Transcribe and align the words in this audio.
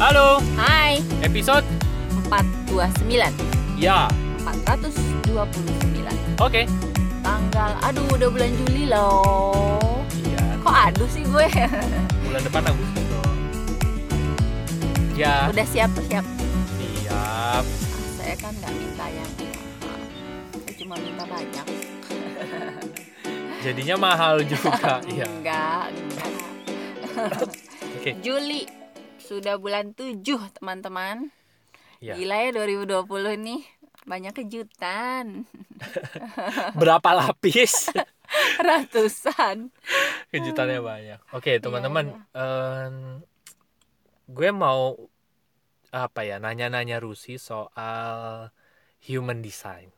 Halo, 0.00 0.40
Hai, 0.56 1.04
episode 1.20 1.60
429 2.32 3.20
ya. 3.76 4.08
429 4.48 6.40
Oke. 6.40 6.64
Tanggal, 7.20 7.70
aduh 7.84 8.08
udah 8.10 8.28
bulan 8.32 8.48
Juli 8.56 8.88
loh 8.88 10.00
Iya, 10.16 10.40
Kok 10.64 10.72
aduh 10.88 11.04
sih 11.04 11.20
gue 11.22 11.44
bulan 12.24 12.40
depan 12.40 12.62
Agustus 12.64 13.04
loh. 13.12 13.28
Ya, 15.12 15.52
Udah 15.52 15.66
siap, 15.68 15.92
siap 16.08 16.24
siap. 17.04 17.64
Saya 18.16 18.34
kan 18.40 18.56
nggak 18.56 18.72
minta 18.72 19.04
yang 19.04 19.30
mahal 19.36 20.00
Saya 20.56 20.74
cuma 20.80 20.94
minta 20.96 21.24
banyak 21.28 21.66
Jadinya 23.68 23.96
mahal 24.00 24.40
juga. 24.40 24.96
Iya. 25.12 25.28
Enggak, 25.28 25.92
enggak 25.92 26.30
Oke. 28.00 28.16
Juli 28.24 28.79
Sudah 29.30 29.62
bulan 29.62 29.94
7 29.94 30.18
teman-teman 30.58 31.30
Iya. 32.02 32.18
Gila 32.18 32.36
ya 32.42 32.50
2020 32.50 33.06
nih 33.38 33.62
Banyak 34.02 34.34
kejutan 34.34 35.46
Berapa 36.80 37.14
lapis? 37.14 37.94
Ratusan 38.66 39.70
Kejutannya 40.30 40.78
banyak. 40.78 41.20
Oke, 41.34 41.58
teman-teman, 41.58 42.14
em, 42.30 43.18
gue 44.30 44.50
mau 44.54 44.94
apa 45.90 46.22
ya 46.22 46.38
nanya-nanya 46.38 47.02
Rusi 47.02 47.34
soal 47.34 48.46
human 49.02 49.42
design. 49.42 49.90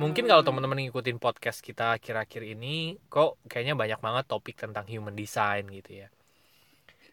Mungkin 0.00 0.24
kalau 0.24 0.40
Hmm. 0.40 0.48
teman-teman 0.48 0.80
ngikutin 0.88 1.20
podcast 1.20 1.60
kita 1.60 2.00
akhir-akhir 2.00 2.42
ini, 2.56 2.96
kok 3.12 3.36
kayaknya 3.44 3.76
banyak 3.76 4.00
banget 4.00 4.24
topik 4.26 4.56
tentang 4.56 4.88
human 4.88 5.12
design 5.12 5.68
gitu 5.68 6.02
ya. 6.02 6.08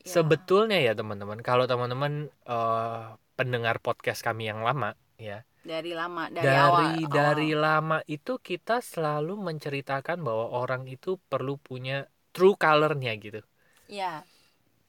Ya. 0.02 0.10
Sebetulnya 0.18 0.78
ya 0.82 0.94
teman-teman, 0.98 1.40
kalau 1.46 1.66
teman-teman 1.70 2.14
eh, 2.48 3.06
pendengar 3.38 3.78
podcast 3.86 4.22
kami 4.26 4.50
yang 4.50 4.62
lama 4.68 4.94
ya, 5.18 5.46
Dari 5.62 5.94
lama, 5.94 6.26
dari, 6.34 6.42
dari 6.42 6.58
awal 6.58 6.86
dari 7.18 7.50
Oh. 7.54 7.62
lama 7.62 7.98
itu 8.10 8.42
kita 8.42 8.82
selalu 8.82 9.38
menceritakan 9.38 10.18
bahwa 10.26 10.46
orang 10.62 10.90
itu 10.90 11.22
perlu 11.30 11.54
punya 11.62 12.10
true 12.34 12.58
color-nya 12.58 13.14
gitu. 13.22 13.42
Ya, 13.88 14.24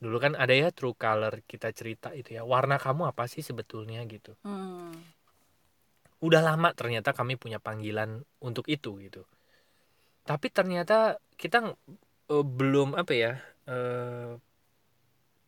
Dulu 0.02 0.16
kan 0.24 0.33
ada 0.34 0.55
ya 0.62 0.68
true 0.78 0.96
color 0.98 1.34
kita 1.50 1.68
cerita 1.78 2.08
itu 2.16 2.34
ya. 2.36 2.42
Warna 2.52 2.77
kamu 2.84 3.02
apa 3.12 3.24
sih 3.33 3.42
sebetulnya 3.48 4.00
gitu. 4.08 4.33
hmm. 4.44 4.92
Udah 6.27 6.40
lama 6.48 6.68
ternyata 6.78 7.10
kami 7.18 7.34
punya 7.42 7.58
panggilan 7.66 8.10
untuk 8.48 8.64
itu 8.70 8.90
gitu. 9.05 9.22
Tapi 10.22 10.46
ternyata 10.55 11.18
kita 11.40 11.58
eh, 12.33 12.44
belum 12.58 12.94
apa 12.98 13.12
ya? 13.14 13.33
eh, 13.70 14.30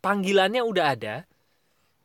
panggilannya 0.05 0.63
udah 0.71 0.87
ada, 0.95 1.15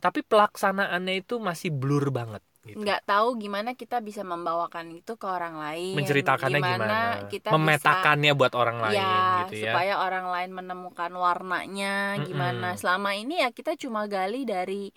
tapi 0.04 0.20
pelaksanaannya 0.24 1.14
itu 1.22 1.36
masih 1.50 1.70
blur 1.82 2.06
banget 2.18 2.44
gitu. 2.64 2.80
nggak 2.80 3.02
tahu 3.10 3.28
gimana 3.44 3.70
kita 3.82 3.98
bisa 4.08 4.22
membawakan 4.32 4.88
itu 5.00 5.12
ke 5.22 5.26
orang 5.38 5.56
lain 5.64 5.96
Menceritakannya 5.98 6.60
gimana? 6.62 6.98
kita 7.34 7.50
Memetakannya 7.56 8.32
buat 8.40 8.54
orang 8.62 8.78
bisa, 8.78 8.86
lain 8.86 8.96
ya 9.02 9.40
gitu 9.44 9.54
ya. 9.58 9.74
supaya 9.74 9.94
orang 10.06 10.26
lain 10.34 10.52
menemukan 10.60 11.12
warnanya 11.26 11.88
gimana 12.28 12.68
selama 12.82 13.10
ini 13.18 13.34
ya 13.44 13.50
kita 13.58 13.72
cuma 13.84 14.02
gali 14.16 14.46
dari 14.54 14.94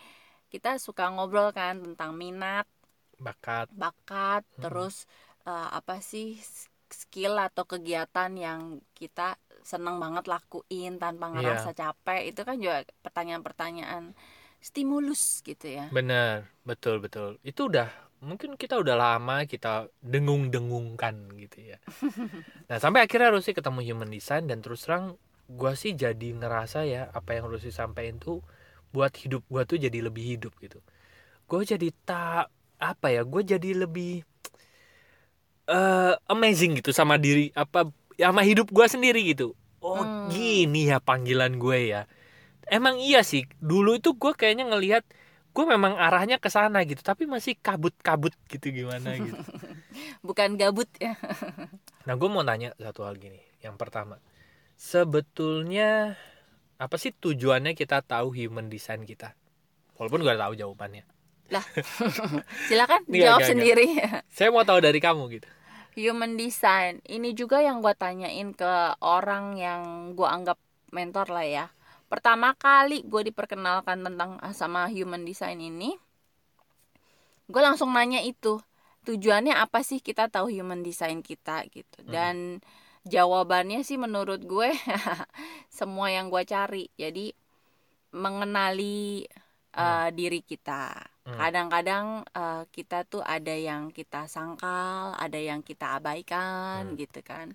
kita 0.52 0.76
suka 0.86 1.04
ngobrol 1.14 1.48
kan 1.56 1.74
tentang 1.84 2.12
minat 2.22 2.66
Bakat. 3.22 3.68
bakat 3.82 4.42
Mm-mm. 4.44 4.62
terus 4.62 4.94
eh, 5.48 5.68
apa 5.78 5.94
sih 6.10 6.36
skill 6.92 7.34
atau 7.40 7.64
kegiatan 7.72 8.30
yang 8.36 8.60
kita 8.98 9.40
seneng 9.64 9.96
banget 10.02 10.24
lakuin 10.32 10.92
tanpa 11.02 11.26
Iya. 11.32 11.56
ngerasa 11.56 11.70
capek 11.80 12.20
itu 12.30 12.40
kan 12.48 12.56
juga 12.64 12.76
pertanyaan-pertanyaan 13.04 14.04
stimulus 14.62 15.42
gitu 15.48 15.66
ya 15.78 15.86
Bener, 15.92 16.48
betul 16.64 16.96
betul. 17.04 17.36
Itu 17.44 17.68
udah 17.70 17.88
mungkin 18.22 18.54
kita 18.54 18.78
udah 18.78 18.94
lama 18.94 19.44
kita 19.44 19.90
dengung-dengungkan 20.00 21.14
gitu 21.42 21.58
ya. 21.74 21.78
Nah 22.70 22.78
sampai 22.80 23.04
akhirnya 23.06 23.30
Rusi 23.34 23.52
ketemu 23.52 23.80
Human 23.92 24.10
Design 24.10 24.48
dan 24.50 24.58
terus 24.64 24.86
terang 24.86 25.18
gue 25.50 25.72
sih 25.76 25.92
jadi 25.92 26.28
ngerasa 26.40 26.88
ya 26.88 27.02
apa 27.12 27.36
yang 27.36 27.46
Rusi 27.52 27.70
sampaikan 27.74 28.16
tuh 28.22 28.40
buat 28.94 29.12
hidup 29.16 29.42
gue 29.52 29.62
tuh 29.68 29.78
jadi 29.80 29.98
lebih 30.08 30.24
hidup 30.38 30.52
gitu. 30.64 30.78
Gue 31.50 31.62
jadi 31.66 31.88
tak 32.08 32.50
apa 32.82 33.08
ya, 33.14 33.22
gue 33.26 33.42
jadi 33.44 33.70
lebih 33.86 34.24
eh 35.70 36.12
amazing 36.26 36.74
gitu 36.82 36.90
sama 36.90 37.14
diri 37.22 37.54
apa 37.54 37.86
sama 38.18 38.42
hidup 38.44 38.68
gue 38.70 38.86
sendiri 38.88 39.20
gitu. 39.26 39.54
Oh 39.82 39.98
Hmm. 39.98 40.30
gini 40.30 40.88
ya 40.88 41.02
panggilan 41.02 41.58
gue 41.58 41.90
ya. 41.90 42.06
Emang 42.70 42.96
iya 43.02 43.26
sih 43.26 43.44
dulu 43.58 43.98
itu 43.98 44.14
gue 44.14 44.32
kayaknya 44.32 44.70
ngelihat 44.70 45.04
gue 45.52 45.64
memang 45.68 46.00
arahnya 46.00 46.40
ke 46.40 46.48
sana 46.48 46.80
gitu 46.88 47.04
tapi 47.04 47.28
masih 47.28 47.58
kabut-kabut 47.60 48.32
gitu 48.48 48.72
gimana 48.72 49.12
gitu. 49.20 49.36
bukan 50.26 50.56
gabut 50.56 50.88
ya 50.96 51.12
Nah, 52.06 52.18
gue 52.18 52.28
mau 52.30 52.42
nanya 52.42 52.74
satu 52.82 53.06
hal 53.06 53.14
gini. 53.14 53.38
Yang 53.62 53.78
pertama, 53.78 54.18
sebetulnya 54.74 56.18
apa 56.74 56.98
sih 56.98 57.14
tujuannya 57.14 57.78
kita 57.78 58.02
tahu 58.02 58.34
human 58.34 58.66
design 58.66 59.06
kita? 59.06 59.38
Walaupun 59.94 60.26
gue 60.26 60.34
tahu 60.34 60.54
jawabannya. 60.58 61.06
silakan 62.72 63.04
Nggak, 63.04 63.28
jawab 63.28 63.40
sendiri 63.44 63.86
Saya 64.32 64.48
mau 64.48 64.64
tahu 64.64 64.80
dari 64.80 64.98
kamu 65.04 65.22
gitu. 65.36 65.48
Human 65.94 66.40
design. 66.40 67.04
Ini 67.04 67.36
juga 67.36 67.60
yang 67.60 67.84
gue 67.84 67.92
tanyain 67.96 68.52
ke 68.56 68.96
orang 69.04 69.56
yang 69.60 70.12
gue 70.16 70.28
anggap 70.28 70.58
mentor 70.92 71.28
lah 71.32 71.46
ya. 71.46 71.66
Pertama 72.08 72.52
kali 72.56 73.04
gue 73.04 73.32
diperkenalkan 73.32 74.04
tentang 74.04 74.36
ah, 74.40 74.52
sama 74.52 74.88
human 74.92 75.24
design 75.24 75.60
ini 75.60 75.96
gue 77.52 77.60
langsung 77.60 77.92
nanya 77.92 78.24
itu 78.24 78.62
tujuannya 79.04 79.52
apa 79.52 79.84
sih 79.84 80.00
kita 80.00 80.32
tahu 80.32 80.48
human 80.48 80.80
design 80.80 81.20
kita? 81.20 81.66
Gitu. 81.68 81.98
Hmm. 82.06 82.10
dan 82.12 82.36
jawabannya 83.02 83.82
sih 83.82 83.98
menurut 83.98 84.46
gue 84.46 84.70
semua 85.78 86.08
yang 86.12 86.30
gue 86.32 86.42
cari. 86.46 86.88
Jadi 86.96 87.34
mengenali 88.12 89.26
uh, 89.76 90.08
diri 90.12 90.40
kita. 90.44 90.92
Hmm. 90.92 91.11
Kadang-kadang 91.38 92.06
uh, 92.36 92.62
kita 92.76 92.96
tuh 93.12 93.22
ada 93.34 93.54
yang 93.68 93.82
kita 93.98 94.18
sangkal 94.34 95.04
ada 95.24 95.38
yang 95.50 95.60
kita 95.68 95.84
abaikan 95.98 96.82
Hmm. 96.82 96.98
gitu 97.00 97.18
kan 97.30 97.46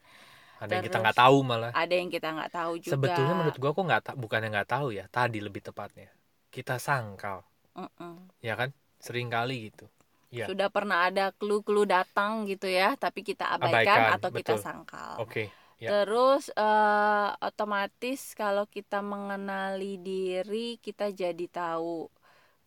Ada 0.63 0.71
yang 0.77 0.83
kita 0.89 0.97
Terus, 0.97 1.03
nggak 1.03 1.17
tahu 1.21 1.37
malah. 1.45 1.73
ada 1.81 1.93
yang 1.99 2.09
kita 2.15 2.27
nggak 2.35 2.51
tahu 2.57 2.73
juga 2.87 2.93
Sebetulnya 2.95 3.33
menurut 3.37 3.57
gue 3.61 3.71
kok 3.75 3.83
nggak 3.89 4.03
ta- 4.05 4.17
bukannya 4.23 4.49
nggak 4.53 4.69
tahu 4.73 4.87
ya. 4.97 5.05
Tadi 5.11 5.37
lebih 5.43 5.61
tepatnya 5.67 6.09
kita 6.55 6.75
sangkal, 6.81 7.37
Mm-mm. 7.75 8.29
ya 8.41 8.53
kan? 8.59 8.69
Sering 9.05 9.27
kali 9.29 9.69
gitu. 9.69 9.85
Iya. 10.33 10.47
sudah 10.47 10.67
pernah 10.75 10.97
ada 11.09 11.25
clue-clue 11.39 11.87
datang 11.95 12.31
gitu 12.51 12.67
ya 12.79 12.87
tapi 13.03 13.19
kita 13.29 13.45
abaikan, 13.55 14.01
Abaikan, 14.01 14.15
atau 14.15 14.29
kita 14.37 14.53
betul. 14.53 14.59
sangkal 14.65 15.13
Oke. 15.23 15.43
ya. 15.79 15.89
terus 15.89 16.43
uh, 16.55 17.31
otomatis 17.47 18.19
kalau 18.41 18.65
kita 18.75 18.99
mengenali 19.13 19.97
diri 20.09 20.77
kita 20.85 21.05
jadi 21.21 21.45
tahu 21.59 22.07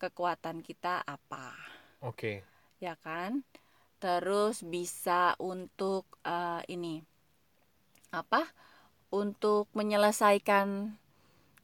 kekuatan 0.01 0.65
kita 0.65 1.05
apa 1.05 1.53
Oke. 2.01 2.41
ya 2.81 2.97
kan 3.05 3.45
terus 4.01 4.65
bisa 4.65 5.37
untuk 5.37 6.09
eh, 6.25 6.61
ini 6.73 7.05
apa 8.11 8.49
untuk 9.13 9.69
menyelesaikan 9.77 10.97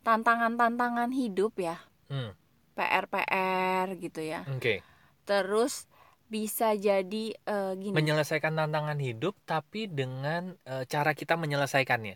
tantangan-tantangan 0.05 1.11
hidup 1.11 1.57
ya 1.57 1.81
Hmm. 2.07 2.31
PR-PR 2.77 3.99
gitu 3.99 4.21
ya 4.21 4.47
Oke. 4.47 4.79
terus 5.27 5.89
bisa 6.31 6.75
jadi 6.77 7.35
eh, 7.35 7.73
gini 7.79 7.95
Menyelesaikan 7.95 8.53
tantangan 8.55 8.99
hidup 8.99 9.35
tapi 9.43 9.87
dengan 9.91 10.55
eh, 10.67 10.83
cara 10.87 11.11
kita 11.15 11.35
menyelesaikannya. 11.39 12.15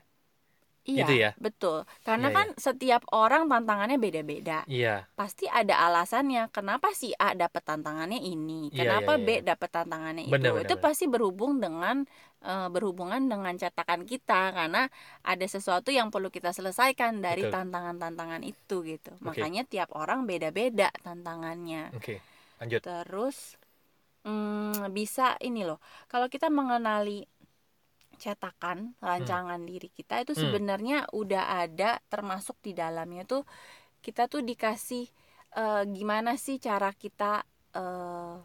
Iya 0.81 1.05
gitu 1.05 1.13
ya? 1.13 1.31
betul 1.37 1.85
karena 2.01 2.33
Iya, 2.33 2.35
kan 2.41 2.47
setiap 2.57 3.05
orang 3.13 3.45
tantangannya 3.45 4.01
beda-beda 4.01 4.66
Iya. 4.66 5.05
pasti 5.13 5.45
ada 5.45 5.78
alasannya 5.78 6.49
kenapa 6.49 6.89
si 6.97 7.13
A 7.16 7.37
dapat 7.37 7.61
tantangannya 7.61 8.17
ini 8.17 8.73
Iya, 8.73 8.78
kenapa 8.97 9.17
iya, 9.17 9.23
B 9.23 9.29
iya. 9.29 9.41
dapat 9.53 9.69
tantangannya 9.69 10.23
itu 10.25 10.49
itu 10.57 10.75
pasti 10.81 11.05
berhubung 11.05 11.61
dengan 11.61 12.01
eh, 12.41 12.67
berhubungan 12.73 13.22
dengan 13.29 13.53
cetakan 13.53 14.09
kita 14.09 14.57
karena 14.57 14.89
ada 15.22 15.45
sesuatu 15.45 15.93
yang 15.93 16.09
perlu 16.09 16.33
kita 16.33 16.49
selesaikan 16.49 17.22
dari 17.22 17.45
tantangan-tantangan 17.45 18.41
itu 18.41 18.81
gitu 18.81 19.13
Oke. 19.22 19.22
makanya 19.22 19.61
tiap 19.69 19.93
orang 19.93 20.25
beda-beda 20.25 20.89
tantangannya 21.05 21.93
Oke. 21.93 22.17
Lanjut. 22.57 22.81
terus 22.81 23.57
hmm, 24.25 24.89
bisa 24.93 25.37
ini 25.45 25.61
loh 25.66 25.77
kalau 26.09 26.25
kita 26.25 26.49
mengenali 26.49 27.25
cetakan 28.22 28.94
rancangan 29.02 29.66
diri 29.66 29.90
kita 29.90 30.22
itu 30.22 30.38
Hmm. 30.38 30.41
sebenarnya 30.46 31.09
udah 31.09 31.66
ada 31.66 31.97
termasuk 32.14 32.53
di 32.62 32.78
dalamnya 32.78 33.26
tuh 33.26 33.41
kita 34.06 34.29
tuh 34.29 34.46
dikasih 34.46 35.09
eh, 35.58 35.84
gimana 35.90 36.38
sih 36.38 36.62
cara 36.62 36.94
kita 36.94 37.41
eh, 37.73 38.35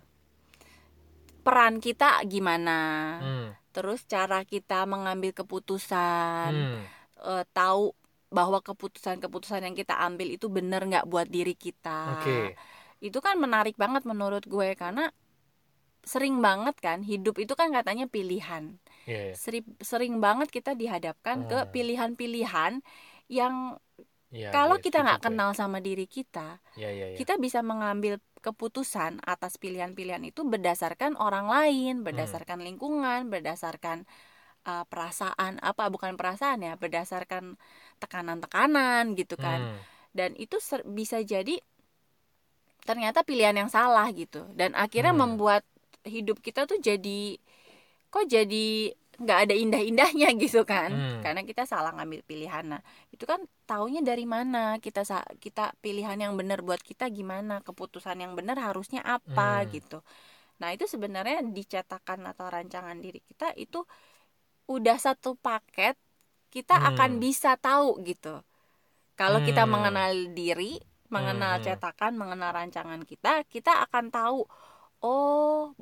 peran 1.44 1.78
kita 1.78 2.24
gimana 2.26 2.78
Hmm. 3.22 3.48
terus 3.70 4.02
cara 4.08 4.42
kita 4.48 4.88
mengambil 4.88 5.30
keputusan 5.36 6.50
Hmm. 6.50 6.82
eh, 7.22 7.44
tahu 7.52 7.92
bahwa 8.32 8.58
keputusan-keputusan 8.58 9.62
yang 9.62 9.76
kita 9.78 9.94
ambil 10.02 10.26
itu 10.34 10.50
benar 10.50 10.82
nggak 10.82 11.06
buat 11.06 11.30
diri 11.30 11.54
kita 11.54 12.18
Oke. 12.18 12.58
itu 12.98 13.18
kan 13.22 13.38
menarik 13.38 13.78
banget 13.78 14.02
menurut 14.02 14.42
gue 14.42 14.74
karena 14.74 15.12
sering 16.02 16.38
banget 16.42 16.74
kan 16.82 17.02
hidup 17.06 17.38
itu 17.38 17.54
kan 17.54 17.70
katanya 17.70 18.06
pilihan 18.10 18.78
Iya, 19.06 19.20
iya. 19.30 19.34
sering 19.38 19.66
sering 19.80 20.14
banget 20.18 20.48
kita 20.50 20.72
dihadapkan 20.74 21.46
ke 21.50 21.58
Hmm. 21.62 21.70
pilihan-pilihan 21.74 22.72
yang 23.30 23.54
Iya, 24.34 24.50
kalau 24.50 24.76
iya, 24.76 24.84
kita 24.84 24.98
nggak 25.06 25.20
gue. 25.22 25.26
kenal 25.30 25.50
sama 25.54 25.78
diri 25.78 26.06
kita 26.10 26.58
Iya, 26.76 26.90
iya, 26.92 27.06
iya. 27.14 27.16
kita 27.20 27.34
bisa 27.38 27.60
mengambil 27.62 28.18
keputusan 28.42 29.22
atas 29.26 29.58
pilihan-pilihan 29.58 30.22
itu 30.22 30.46
berdasarkan 30.46 31.18
orang 31.18 31.46
lain, 31.50 32.02
Hmm. 32.02 32.06
berdasarkan 32.06 32.58
lingkungan, 32.62 33.26
berdasarkan 33.32 34.06
uh, 34.66 34.84
perasaan 34.90 35.58
apa 35.62 35.84
bukan 35.94 36.14
perasaan 36.20 36.62
ya, 36.62 36.74
berdasarkan 36.78 37.58
tekanan-tekanan 38.02 39.14
gitu 39.18 39.34
kan. 39.38 39.60
Hmm. 39.62 39.78
Dan 40.14 40.30
itu 40.38 40.58
ser- 40.62 40.86
bisa 40.86 41.22
jadi 41.22 41.58
ternyata 42.86 43.26
pilihan 43.26 43.56
yang 43.56 43.70
salah 43.70 44.06
gitu. 44.14 44.46
Dan 44.54 44.72
akhirnya 44.78 45.10
Hmm. 45.14 45.22
membuat 45.22 45.62
hidup 46.06 46.38
kita 46.38 46.70
tuh 46.70 46.78
jadi 46.78 47.38
kok 48.16 48.24
jadi 48.32 48.96
nggak 49.16 49.38
ada 49.48 49.54
indah-indahnya 49.56 50.28
gitu 50.44 50.64
kan 50.64 50.92
Hmm. 50.92 51.20
karena 51.24 51.40
kita 51.44 51.64
salah 51.64 51.92
ngambil 51.96 52.20
pilihan 52.24 52.64
nah 52.64 52.80
itu 53.12 53.24
kan 53.28 53.40
taunya 53.68 54.00
dari 54.00 54.24
mana 54.24 54.76
kita 54.80 55.04
sa- 55.04 55.28
kita 55.40 55.72
pilihan 55.84 56.16
yang 56.16 56.32
benar 56.36 56.60
buat 56.64 56.80
kita 56.80 57.08
gimana 57.12 57.60
keputusan 57.60 58.16
yang 58.20 58.32
benar 58.32 58.56
harusnya 58.60 59.00
apa 59.04 59.64
Hmm. 59.64 59.72
gitu 59.72 59.98
nah 60.56 60.72
itu 60.72 60.88
sebenarnya 60.88 61.44
dicetakan 61.44 62.24
atau 62.32 62.48
rancangan 62.48 62.96
diri 63.00 63.20
kita 63.20 63.52
itu 63.56 63.84
udah 64.68 64.96
satu 64.96 65.36
paket 65.36 65.96
kita 66.48 66.76
Hmm. 66.76 66.88
akan 66.96 67.10
bisa 67.20 67.56
tahu 67.60 68.00
gitu 68.04 68.40
kalau 69.16 69.40
kita 69.44 69.64
Hmm. 69.64 69.72
mengenal 69.76 70.12
diri 70.32 70.76
mengenal 71.08 71.60
Hmm. 71.60 71.64
cetakan 71.64 72.12
mengenal 72.20 72.52
rancangan 72.52 73.00
kita 73.04 73.48
kita 73.48 73.80
akan 73.88 74.12
tahu 74.12 74.44
oh 75.00 75.72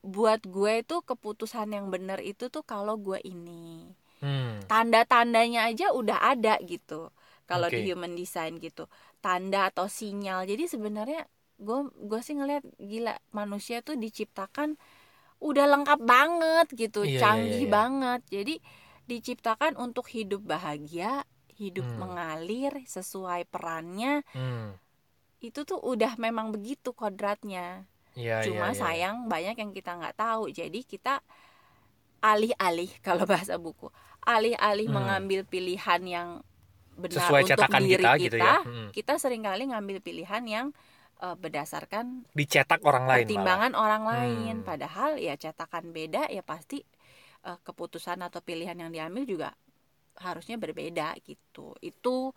buat 0.00 0.40
gue 0.48 0.80
itu 0.80 0.96
keputusan 1.04 1.76
yang 1.76 1.92
benar 1.92 2.24
itu 2.24 2.48
tuh 2.48 2.64
kalau 2.64 2.96
gue 2.96 3.20
ini 3.22 3.92
Hmm. 4.20 4.60
tanda-tandanya 4.68 5.72
aja 5.72 5.96
udah 5.96 6.20
ada 6.20 6.60
gitu 6.60 7.08
kalau 7.48 7.72
Oke. 7.72 7.80
di 7.80 7.88
human 7.88 8.12
design 8.12 8.60
gitu 8.60 8.84
tanda 9.24 9.72
atau 9.72 9.88
sinyal 9.88 10.44
jadi 10.44 10.68
sebenarnya 10.68 11.24
gue 11.56 11.88
gue 12.04 12.20
sih 12.20 12.36
ngeliat 12.36 12.60
gila 12.76 13.16
manusia 13.32 13.80
tuh 13.80 13.96
diciptakan 13.96 14.76
udah 15.40 15.66
lengkap 15.72 16.00
banget 16.04 16.66
gitu 16.76 17.08
Iya, 17.08 17.08
iya, 17.08 17.20
canggih 17.20 17.64
iya, 17.64 17.64
iya. 17.64 17.72
banget 17.72 18.20
jadi 18.28 18.54
diciptakan 19.08 19.72
untuk 19.80 20.04
hidup 20.12 20.44
bahagia 20.44 21.24
hidup 21.56 21.88
Hmm. 21.88 22.04
mengalir 22.04 22.72
sesuai 22.84 23.48
perannya 23.48 24.20
Hmm. 24.36 24.76
itu 25.40 25.64
tuh 25.64 25.80
udah 25.80 26.20
memang 26.20 26.52
begitu 26.52 26.92
kodratnya 26.92 27.88
Iya, 28.18 28.42
cuma 28.44 28.66
iya, 28.68 28.74
iya. 28.74 28.80
sayang 28.82 29.16
banyak 29.32 29.56
yang 29.62 29.70
kita 29.76 29.90
nggak 29.98 30.16
tahu 30.18 30.50
jadi 30.50 30.80
kita 30.82 31.22
alih-alih 32.20 32.90
kalau 33.06 33.24
bahasa 33.24 33.56
buku 33.56 33.88
alih-alih 34.24 34.88
Hmm. 34.88 34.96
mengambil 34.96 35.40
pilihan 35.48 36.02
yang 36.04 36.28
benar 36.98 37.16
Sesuai 37.24 37.42
untuk 37.48 37.68
diri 37.80 38.04
kita 38.04 38.10
kita 38.16 38.16
gitu 38.20 38.36
ya. 38.36 38.54
Hmm. 38.64 38.88
kita 38.92 39.14
sering 39.16 39.42
kali 39.48 39.62
ngambil 39.72 39.98
pilihan 40.04 40.44
yang 40.44 40.66
eh, 41.24 41.36
berdasarkan 41.36 42.28
Dicetak 42.34 42.80
orang 42.86 43.06
lain 43.10 43.28
malah. 43.34 43.60
pertimbangan 43.60 43.72
orang 43.74 44.04
lain 44.06 44.54
Hmm. 44.60 44.66
padahal 44.66 45.10
ya 45.18 45.34
cetakan 45.40 45.92
beda 45.96 46.28
ya 46.30 46.42
pasti 46.44 46.84
eh, 47.48 47.58
keputusan 47.66 48.20
atau 48.26 48.40
pilihan 48.44 48.76
yang 48.76 48.90
diambil 48.92 49.24
juga 49.24 49.48
harusnya 50.20 50.56
berbeda 50.60 51.16
gitu 51.24 51.72
itu 51.80 52.34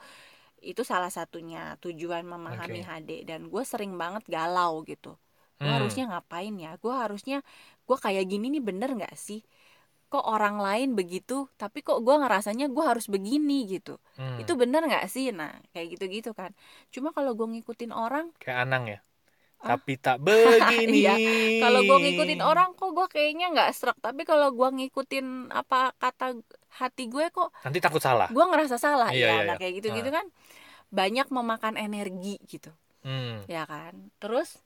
itu 0.64 0.82
salah 0.88 1.12
satunya 1.12 1.76
tujuan 1.84 2.24
memahami 2.24 2.82
Oke. 2.82 2.88
HD 2.88 3.12
dan 3.28 3.52
gue 3.52 3.64
sering 3.68 3.94
banget 4.00 4.24
galau 4.32 4.82
gitu 4.88 5.20
gue 5.56 5.66
Hmm. 5.66 5.76
harusnya 5.78 6.04
ngapain 6.10 6.54
ya 6.56 6.72
gue 6.76 6.94
harusnya 6.94 7.38
gue 7.84 7.98
kayak 7.98 8.26
gini 8.26 8.50
nih 8.50 8.64
bener 8.64 8.90
nggak 8.94 9.16
sih 9.16 9.42
kok 10.08 10.22
orang 10.24 10.62
lain 10.62 10.94
begitu 10.94 11.50
tapi 11.56 11.82
kok 11.82 12.02
gue 12.02 12.16
ngerasanya 12.16 12.70
gue 12.70 12.84
harus 12.84 13.06
begini 13.08 13.66
gitu 13.66 13.98
Hmm. 14.16 14.38
itu 14.38 14.54
bener 14.54 14.86
nggak 14.86 15.06
sih 15.08 15.30
nah 15.30 15.54
kayak 15.72 15.98
gitu 15.98 16.06
gitu 16.08 16.30
kan 16.32 16.54
cuma 16.90 17.10
kalau 17.10 17.34
gue 17.34 17.48
ngikutin 17.50 17.90
orang 17.90 18.30
kayak 18.38 18.60
Anang 18.64 18.86
ya. 18.88 19.00
Ah. 19.64 19.80
Tapi 19.80 19.96
tak 19.96 20.20
begini. 20.28 21.08
Iya. 21.08 21.16
kalau 21.62 21.82
gue 21.82 21.98
ngikutin 21.98 22.42
orang 22.42 22.76
kok 22.76 22.92
gue 22.92 23.08
kayaknya 23.08 23.48
nggak 23.50 23.70
serak 23.72 23.98
tapi 23.98 24.22
kalau 24.22 24.52
gue 24.52 24.70
ngikutin 24.70 25.26
apa 25.50 25.96
kata 25.96 26.36
hati 26.74 27.08
gue 27.08 27.26
kok 27.30 27.50
nanti 27.62 27.80
takut 27.80 27.98
salah. 27.98 28.28
gue 28.28 28.44
ngerasa 28.44 28.76
salah 28.76 29.08
Iya, 29.10 29.24
ya 29.24 29.30
iya, 29.32 29.42
nah 29.46 29.56
iya. 29.56 29.62
kayak 29.62 29.74
gitu 29.80 29.88
gitu 29.94 30.10
kan 30.10 30.26
banyak 30.90 31.26
memakan 31.30 31.74
energi 31.76 32.38
gitu 32.44 32.70
Hmm. 33.02 33.44
ya 33.48 33.64
kan 33.64 34.14
terus 34.16 34.60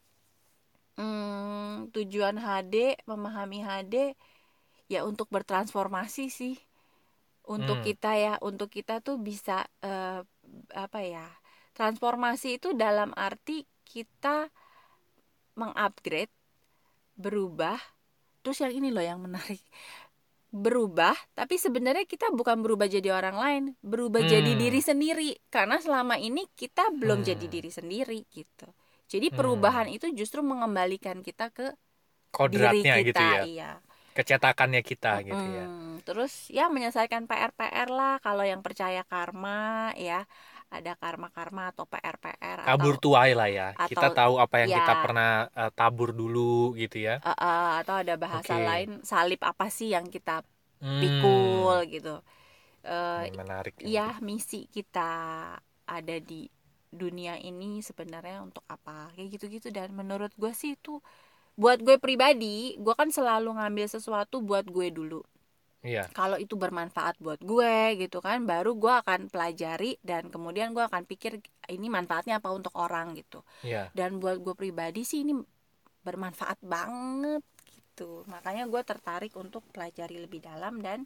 hmm, 0.98 1.94
tujuan 1.96 2.36
HD 2.42 2.98
memahami 3.10 3.64
HD 3.64 3.96
ya 4.92 5.04
untuk 5.04 5.28
bertransformasi 5.32 6.26
sih 6.32 6.56
untuk 7.48 7.80
Hmm. 7.80 7.88
kita 7.88 8.12
ya 8.20 8.34
untuk 8.44 8.70
kita 8.72 9.00
tuh 9.00 9.18
bisa 9.20 9.64
eh, 9.84 10.22
apa 10.76 11.00
ya 11.04 11.28
transformasi 11.78 12.60
itu 12.60 12.74
dalam 12.76 13.12
arti 13.16 13.64
kita 13.88 14.52
mengupgrade 15.58 16.32
berubah 17.18 17.80
terus 18.46 18.62
yang 18.64 18.74
ini 18.74 18.90
loh 18.94 19.04
yang 19.04 19.20
menarik 19.20 19.60
berubah 20.54 21.14
tapi 21.36 21.60
sebenarnya 21.60 22.08
kita 22.08 22.32
bukan 22.32 22.64
berubah 22.64 22.88
jadi 22.88 23.12
orang 23.12 23.38
lain 23.38 23.64
berubah 23.84 24.24
jadi 24.24 24.48
Hmm. 24.56 24.62
diri 24.64 24.80
sendiri 24.80 25.30
karena 25.52 25.78
selama 25.84 26.16
ini 26.18 26.48
kita 26.56 26.88
belum 26.96 27.22
Hmm. 27.22 27.28
jadi 27.28 27.46
diri 27.52 27.72
sendiri 27.74 28.20
gitu 28.32 28.68
jadi 29.14 29.28
Hmm. 29.32 29.38
perubahan 29.38 29.88
itu 29.96 30.06
justru 30.20 30.40
mengembalikan 30.52 31.18
kita 31.28 31.46
ke 31.58 31.66
diri 32.54 32.78
Kodratnya 32.78 32.94
kita 32.96 33.04
gitu 33.08 33.24
ya. 33.34 33.44
iya 33.50 33.66
Kecetakannya 34.18 34.82
kita 34.90 35.14
gitu 35.30 35.48
ya. 35.58 35.66
Terus 36.06 36.32
ya 36.58 36.64
menyelesaikan 36.74 37.24
PR-PR 37.30 37.90
lah 38.00 38.14
kalau 38.26 38.44
yang 38.52 38.62
percaya 38.66 39.02
karma 39.12 39.50
ya 40.08 40.16
ada 40.76 40.92
karma-karma 41.02 41.62
atau 41.72 41.84
PR-PR 41.92 42.60
Tabur 42.68 42.94
atau 42.94 42.94
tuai 43.04 43.32
lah 43.40 43.50
ya. 43.58 43.68
kita 43.90 44.08
atau- 44.08 44.18
tahu 44.18 44.34
apa 44.44 44.56
yang 44.64 44.72
ya. 44.72 44.78
kita 44.78 44.94
pernah 45.04 45.28
eh, 45.60 45.72
tabur 45.78 46.10
dulu 46.20 46.76
gitu 46.82 46.98
ya. 47.08 47.16
eh, 47.26 47.30
eh, 47.44 47.66
atau 47.82 47.96
ada 48.02 48.14
bahasa 48.24 48.54
Oke. 48.54 48.62
lain 48.68 48.90
salib 49.10 49.40
apa 49.52 49.66
sih 49.78 49.88
yang 49.96 50.06
kita 50.16 50.32
Hmm. 50.82 50.98
pikul 51.02 51.78
gitu 51.94 52.10
Eh, 52.88 53.16
Hmm, 53.16 53.36
menarik. 53.36 53.76
ya 53.96 54.02
misi 54.28 54.58
kita 54.76 55.00
ada 55.96 56.16
di 56.30 56.36
dunia 56.92 57.36
ini 57.42 57.84
sebenarnya 57.84 58.44
untuk 58.48 58.64
apa 58.72 59.12
kayak 59.16 59.30
gitu-gitu 59.40 59.70
dan 59.76 59.92
menurut 59.94 60.32
gue 60.40 60.52
sih 60.56 60.76
itu 60.80 61.00
buat 61.58 61.80
gue 61.84 61.98
pribadi 62.02 62.78
gue 62.80 62.96
kan 62.98 63.10
selalu 63.14 63.58
ngambil 63.60 63.88
sesuatu 63.90 64.42
buat 64.44 64.66
gue 64.70 64.90
dulu 64.94 65.22
Iya. 65.84 66.10
kalau 66.12 66.38
itu 66.42 66.56
bermanfaat 66.58 67.16
buat 67.22 67.40
gue 67.42 67.76
gitu 68.02 68.20
kan 68.20 68.44
baru 68.50 68.72
gue 68.76 68.94
akan 69.04 69.30
pelajari 69.34 69.98
dan 70.04 70.28
kemudian 70.34 70.74
gue 70.76 70.84
akan 70.84 71.04
pikir 71.06 71.40
ini 71.70 71.88
manfaatnya 71.88 72.42
apa 72.42 72.50
untuk 72.52 72.74
orang 72.76 73.14
gitu 73.20 73.40
Iya. 73.64 73.90
dan 73.98 74.20
buat 74.22 74.38
gue 74.42 74.56
pribadi 74.58 75.02
sih 75.08 75.24
ini 75.26 75.34
bermanfaat 76.08 76.60
banget 76.64 77.44
gitu 77.74 78.26
makanya 78.32 78.66
gue 78.70 78.82
tertarik 78.86 79.34
untuk 79.38 79.64
pelajari 79.74 80.18
lebih 80.26 80.42
dalam 80.44 80.80
dan 80.82 81.06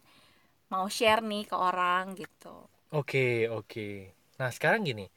mau 0.72 0.86
share 0.88 1.22
nih 1.24 1.44
ke 1.50 1.56
orang 1.56 2.04
gitu 2.18 2.56
Oke, 2.92 3.48
oke. 3.48 4.12
Nah, 4.36 4.50
sekarang 4.52 4.84
gini. 4.84 5.08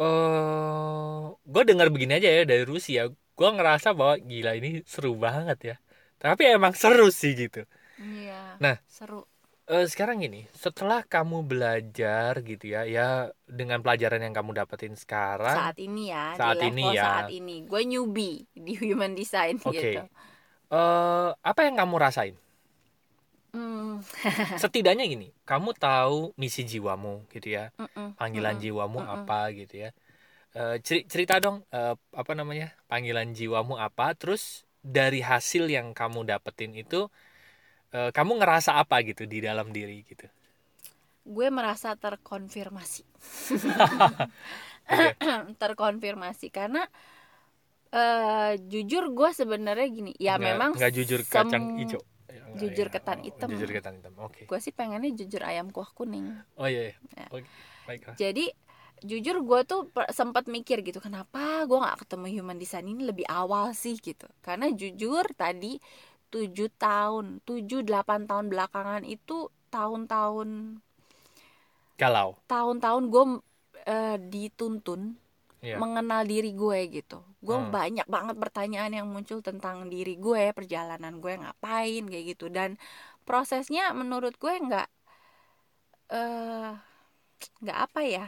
Eh, 0.00 1.20
gue 1.44 1.62
dengar 1.68 1.92
begini 1.92 2.16
aja 2.16 2.28
ya 2.40 2.42
dari 2.48 2.64
Rusia. 2.64 3.12
Gue 3.12 3.48
ngerasa 3.52 3.92
bahwa 3.92 4.16
gila 4.16 4.56
ini 4.56 4.80
seru 4.88 5.12
banget 5.16 5.58
ya. 5.60 5.76
Tapi 6.16 6.42
emang 6.56 6.72
seru 6.72 7.12
sih 7.12 7.36
gitu. 7.36 7.68
iya 8.00 8.56
Nah. 8.56 8.80
seru 8.88 9.28
Eh, 9.70 9.86
sekarang 9.86 10.18
gini, 10.18 10.50
setelah 10.50 11.06
kamu 11.06 11.46
belajar 11.46 12.42
gitu 12.42 12.74
ya, 12.74 12.82
ya 12.90 13.30
dengan 13.46 13.78
pelajaran 13.78 14.18
yang 14.18 14.34
kamu 14.34 14.58
dapetin 14.58 14.98
sekarang, 14.98 15.54
saat 15.54 15.78
ini 15.78 16.10
ya 16.10 16.34
saat 16.34 16.58
di 16.58 16.74
ini 16.74 16.82
level 16.90 16.98
ya. 16.98 17.04
saat 17.06 17.30
ini 17.30 17.56
gue 17.70 17.82
newbie 17.86 18.50
di 18.50 18.72
human 18.74 19.14
design 19.14 19.62
Oke. 19.62 19.78
gitu 19.78 20.02
eh 20.74 21.28
apa 21.38 21.60
yang 21.62 21.78
kamu 21.78 21.94
rasain? 22.02 22.34
Hmm, 23.52 24.00
Setidaknya 24.60 25.04
gini, 25.12 25.26
kamu 25.48 25.70
tahu 25.78 26.16
misi 26.42 26.62
jiwamu 26.66 27.24
gitu 27.34 27.48
ya, 27.56 27.64
mm-mm, 27.78 28.14
panggilan 28.18 28.56
mm-mm, 28.56 28.60
jiwamu 28.62 28.98
mm-mm. 28.98 29.10
apa 29.14 29.50
gitu 29.58 29.74
ya. 29.88 29.90
Eh, 30.58 30.76
ceri- 30.86 31.06
cerita 31.12 31.34
dong 31.44 31.56
eh, 31.76 31.94
apa 32.22 32.32
namanya 32.38 32.66
panggilan 32.90 33.30
jiwamu 33.38 33.74
apa, 33.80 34.14
terus 34.20 34.42
dari 34.82 35.20
hasil 35.24 35.64
yang 35.76 35.88
kamu 35.98 36.20
dapetin 36.30 36.72
itu, 36.82 37.08
eh, 37.96 38.10
kamu 38.16 38.32
ngerasa 38.40 38.72
apa 38.82 38.96
gitu 39.08 39.24
di 39.32 39.38
dalam 39.48 39.68
diri 39.76 40.02
gitu. 40.10 40.26
gue 41.24 41.48
merasa 41.52 41.94
terkonfirmasi 41.94 43.04
terkonfirmasi 45.60 46.50
karena 46.50 46.86
eh 47.90 48.52
jujur 48.70 49.04
gue 49.18 49.30
sebenarnya 49.34 49.86
gini 49.96 50.12
ya 50.26 50.34
Nggak- 50.36 50.46
memang 50.46 50.72
nggak 50.74 50.90
jujur 50.96 51.20
kacang 51.32 51.64
hijau. 51.78 52.00
Jujur 52.56 52.86
iya. 52.88 52.94
ketan 52.94 53.18
Oh, 53.20 53.24
hitam. 53.26 53.48
Jujur 53.52 53.70
ketan 53.70 53.94
hitam. 54.00 54.14
Oke. 54.18 54.46
gue 54.48 54.58
sih 54.58 54.72
pengennya 54.74 55.10
jujur 55.14 55.42
ayam 55.44 55.70
kuah 55.70 55.90
kuning 55.94 56.30
Oh 56.58 56.66
iya. 56.66 56.90
iya. 56.90 56.94
Ya. 57.14 57.26
Oke. 57.30 57.46
Baiklah. 57.86 58.14
jadi 58.14 58.46
jujur 59.00 59.40
gue 59.40 59.60
tuh 59.64 59.88
sempat 60.12 60.44
mikir 60.46 60.84
gitu 60.84 61.00
kenapa 61.00 61.64
gue 61.64 61.78
nggak 61.80 62.04
ketemu 62.04 62.26
human 62.40 62.58
design 62.60 62.84
ini 62.84 63.08
lebih 63.08 63.24
awal 63.26 63.72
sih 63.72 63.96
gitu 63.96 64.28
karena 64.44 64.68
jujur 64.70 65.24
tadi 65.34 65.80
tujuh 66.30 66.68
tahun 66.76 67.40
tujuh 67.48 67.82
delapan 67.82 68.28
tahun 68.28 68.52
belakangan 68.52 69.02
itu 69.08 69.48
tahun-tahun 69.72 70.78
Galau. 71.96 72.36
tahun-tahun 72.48 73.02
gue 73.08 73.24
eh, 73.88 74.16
dituntun 74.20 75.16
Iya. 75.60 75.76
mengenal 75.76 76.24
diri 76.24 76.50
gue 76.52 76.78
gitu 76.90 77.20
gue 77.38 77.52
Hmm. 77.54 77.68
banyak 77.68 78.06
banget 78.06 78.36
pertanyaan 78.36 78.92
yang 78.94 79.06
muncul 79.06 79.40
tentang 79.40 79.86
diri 79.86 80.16
gue 80.16 80.50
perjalanan 80.50 81.20
gue 81.20 81.36
ngapain 81.36 82.00
kayak 82.02 82.26
gitu 82.30 82.48
dan 82.48 82.80
prosesnya 83.22 83.92
menurut 83.92 84.34
gue 84.34 84.50
nggak 84.50 84.88
eh 86.10 86.72
nggak 87.60 87.78
apa 87.78 88.00
ya 88.02 88.26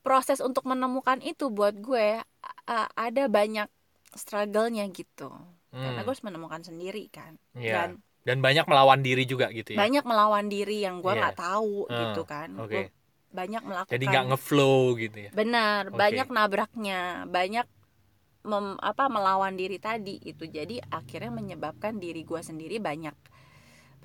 proses 0.00 0.40
untuk 0.40 0.64
menemukan 0.64 1.20
itu 1.20 1.48
buat 1.48 1.76
gue 1.76 2.20
eh, 2.66 2.88
ada 2.94 3.24
banyak 3.26 3.68
struggle-nya 4.12 4.88
gitu 4.88 5.32
karena 5.70 5.90
Hmm. 5.90 6.00
gue 6.00 6.12
harus 6.12 6.22
menemukan 6.22 6.62
sendiri 6.62 7.08
kan 7.08 7.34
Iya. 7.52 7.72
dan 7.74 7.90
Dan 8.24 8.40
banyak 8.40 8.64
melawan 8.64 9.00
diri 9.00 9.24
juga 9.24 9.50
gitu 9.50 9.72
ya. 9.72 9.78
banyak 9.78 10.00
melawan 10.02 10.48
diri 10.48 10.80
yang 10.80 10.98
gue 10.98 11.12
nggak 11.12 11.36
tahu 11.36 11.84
Ah, 11.86 12.08
gitu 12.08 12.24
kan 12.24 12.48
Oke. 12.56 12.72
Gue 12.72 12.84
banyak 13.34 13.62
melakukan 13.66 13.92
Jadi 13.92 14.04
nggak 14.06 14.26
ngeflow 14.30 14.94
gitu 14.94 15.18
ya. 15.26 15.30
benar 15.34 15.90
Oke. 15.90 15.98
banyak 15.98 16.28
nabraknya 16.30 17.00
banyak 17.26 17.66
mem- 18.46 18.78
apa 18.78 19.10
melawan 19.10 19.58
diri 19.58 19.82
tadi 19.82 20.22
itu 20.22 20.46
jadi 20.46 20.78
akhirnya 20.88 21.34
menyebabkan 21.34 21.98
diri 21.98 22.22
gue 22.22 22.38
sendiri 22.38 22.78
banyak 22.78 23.12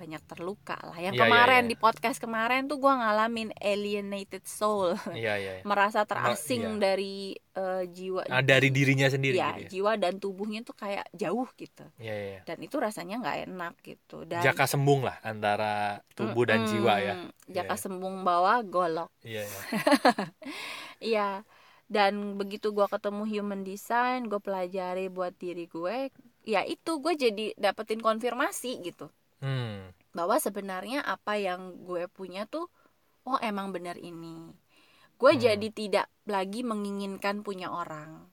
banyak 0.00 0.24
terluka 0.24 0.80
lah 0.80 0.96
yang 0.96 1.12
Iya, 1.12 1.20
iya, 1.20 1.28
kemarin 1.28 1.62
iya. 1.62 1.70
di 1.70 1.76
podcast 1.76 2.16
kemarin 2.16 2.64
tuh 2.64 2.80
gue 2.80 2.88
ngalamin 2.90 3.52
alienated 3.54 4.40
soul 4.42 4.96
Iya 5.12 5.36
iya. 5.36 5.52
iya. 5.60 5.62
merasa 5.62 6.02
terasing 6.02 6.80
iya. 6.80 6.80
dari 6.80 7.16
eh, 7.36 7.84
jiwa 7.86 8.24
Ah, 8.26 8.40
dari 8.40 8.72
dirinya 8.72 9.04
sendiri 9.06 9.36
ya 9.36 9.52
gitu 9.52 9.60
ya. 9.60 9.68
jiwa 9.70 9.92
dan 9.94 10.16
tubuhnya 10.16 10.64
tuh 10.64 10.72
kayak 10.72 11.04
jauh 11.12 11.44
gitu 11.54 11.84
Iya 12.00 12.14
iya. 12.14 12.28
iya. 12.32 12.40
dan 12.42 12.56
itu 12.58 12.76
rasanya 12.76 13.20
nggak 13.20 13.38
enak 13.46 13.74
gitu 13.84 14.24
dan 14.24 14.40
Jaka 14.40 14.64
sembung 14.64 15.04
lah 15.04 15.20
antara 15.20 16.00
tubuh 16.10 16.48
dan 16.48 16.64
jiwa 16.64 16.94
ya. 16.96 17.14
Mm-mm, 17.20 17.30
jaka 17.46 17.74
Iya. 17.76 17.82
sembung 17.84 18.16
bawa 18.22 18.64
golok 18.64 19.12
Iya 19.20 19.44
iya. 19.44 19.60
Iya, 21.00 21.28
dan 21.86 22.36
begitu 22.36 22.70
gua 22.70 22.86
ketemu 22.86 23.24
human 23.26 23.62
design, 23.62 24.28
gue 24.28 24.36
pelajari 24.36 25.08
buat 25.08 25.32
diri 25.34 25.64
gue, 25.64 26.12
ya 26.44 26.60
itu 26.62 27.00
gue 27.00 27.14
jadi 27.14 27.44
dapetin 27.56 27.98
konfirmasi 27.98 28.80
gitu 28.80 29.08
Hmm. 29.40 29.88
bahwa 30.12 30.36
sebenarnya 30.36 31.00
apa 31.00 31.40
yang 31.40 31.80
gue 31.86 32.04
punya 32.12 32.44
tuh, 32.44 32.68
oh 33.24 33.40
emang 33.40 33.72
benar 33.72 33.96
ini. 33.96 34.52
Gue 35.16 35.36
Hmm. 35.36 35.40
jadi 35.40 35.68
tidak 35.72 36.06
lagi 36.28 36.60
menginginkan 36.60 37.40
punya 37.40 37.72
orang. 37.72 38.28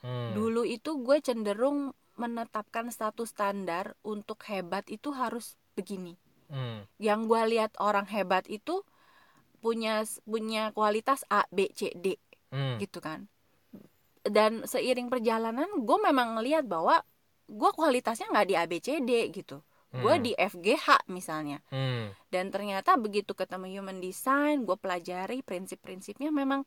Hmm. 0.00 0.32
Dulu 0.32 0.64
itu 0.64 1.00
gue 1.04 1.20
cenderung 1.20 1.92
menetapkan 2.16 2.88
status 2.88 3.30
standar 3.30 3.94
untuk 4.02 4.40
hebat 4.48 4.88
itu 4.88 5.12
harus 5.12 5.60
begini. 5.76 6.16
Hmm. 6.48 6.88
Yang 6.96 7.20
gue 7.28 7.42
lihat 7.56 7.72
orang 7.76 8.08
hebat 8.08 8.48
itu 8.48 8.82
punya 9.60 10.06
punya 10.24 10.70
kualitas 10.72 11.26
A, 11.28 11.44
B, 11.52 11.68
C, 11.74 11.92
D. 11.92 12.16
Hmm. 12.48 12.80
gitu 12.80 13.04
kan 13.04 13.28
dan 14.24 14.64
seiring 14.64 15.08
perjalanan 15.08 15.68
gue 15.84 15.98
memang 16.00 16.38
ngelihat 16.38 16.68
bahwa 16.68 17.00
gue 17.48 17.70
kualitasnya 17.72 18.28
nggak 18.28 18.48
di 18.48 18.54
ABCD 18.56 19.10
gitu 19.32 19.64
gue 19.90 20.14
Hmm. 20.14 20.20
di 20.20 20.32
FGH 20.32 21.08
misalnya 21.08 21.64
Hmm. 21.68 22.12
dan 22.28 22.48
ternyata 22.48 22.94
begitu 22.94 23.32
ketemu 23.32 23.72
human 23.72 23.98
design 23.98 24.62
gue 24.62 24.76
pelajari 24.76 25.40
prinsip-prinsipnya 25.40 26.28
memang 26.28 26.60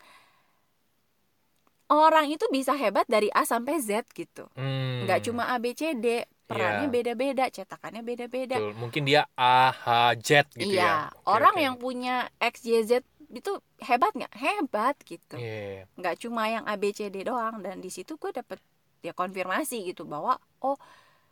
orang 1.92 2.26
itu 2.28 2.48
bisa 2.50 2.72
hebat 2.74 3.04
dari 3.06 3.28
A 3.30 3.44
sampai 3.44 3.78
Z 3.78 4.10
gitu 4.12 4.48
Hmm. 4.54 5.06
nggak 5.06 5.28
cuma 5.28 5.52
ABCD 5.52 6.24
perannya 6.48 6.88
Iya. 6.88 6.94
beda-beda 6.94 7.46
cetakannya 7.48 8.02
beda-beda 8.02 8.58
Betul. 8.58 8.76
Mungkin 8.76 9.04
dia 9.06 9.24
A 9.34 9.70
H 9.70 9.86
Z 10.18 10.30
gitu 10.52 10.72
iya 10.72 10.82
ya. 10.82 10.96
Orang 11.24 11.56
oke. 11.56 11.62
yang 11.62 11.76
punya 11.78 12.16
X 12.38 12.66
Y 12.66 12.82
Z 12.82 12.92
itu 13.32 13.52
hebat 13.80 14.12
nggak 14.12 14.34
hebat 14.34 14.96
gitu 15.04 15.36
Iya. 15.36 15.88
nggak 15.94 16.16
cuma 16.20 16.48
yang 16.48 16.66
ABCD 16.66 17.22
doang 17.22 17.62
dan 17.62 17.80
di 17.80 17.88
situ 17.88 18.16
gue 18.16 18.32
dapet 18.32 18.60
ya 19.00 19.12
konfirmasi 19.12 19.86
gitu 19.86 20.04
bahwa 20.04 20.36
oh 20.60 20.76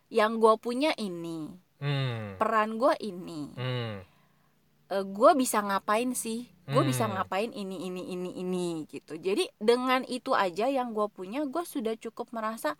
yang 0.08 0.36
gue 0.36 0.54
punya 0.56 0.90
ini 0.96 1.52
Hmm. 1.80 2.36
peran 2.36 2.76
gue 2.76 2.92
ini 3.00 3.42
Hmm. 3.52 3.96
gue 4.90 5.30
bisa 5.34 5.60
ngapain 5.60 6.12
sih 6.12 6.44
gue 6.66 6.82
bisa 6.82 7.04
Hmm. 7.04 7.14
ngapain 7.16 7.50
ini 7.50 7.84
ini 7.84 8.10
ini 8.10 8.30
ini 8.36 8.66
gitu 8.86 9.16
jadi 9.16 9.48
dengan 9.56 10.02
itu 10.04 10.30
aja 10.30 10.66
yang 10.66 10.90
gue 10.90 11.06
punya 11.08 11.42
gue 11.42 11.64
sudah 11.64 11.94
cukup 11.96 12.30
merasa 12.30 12.74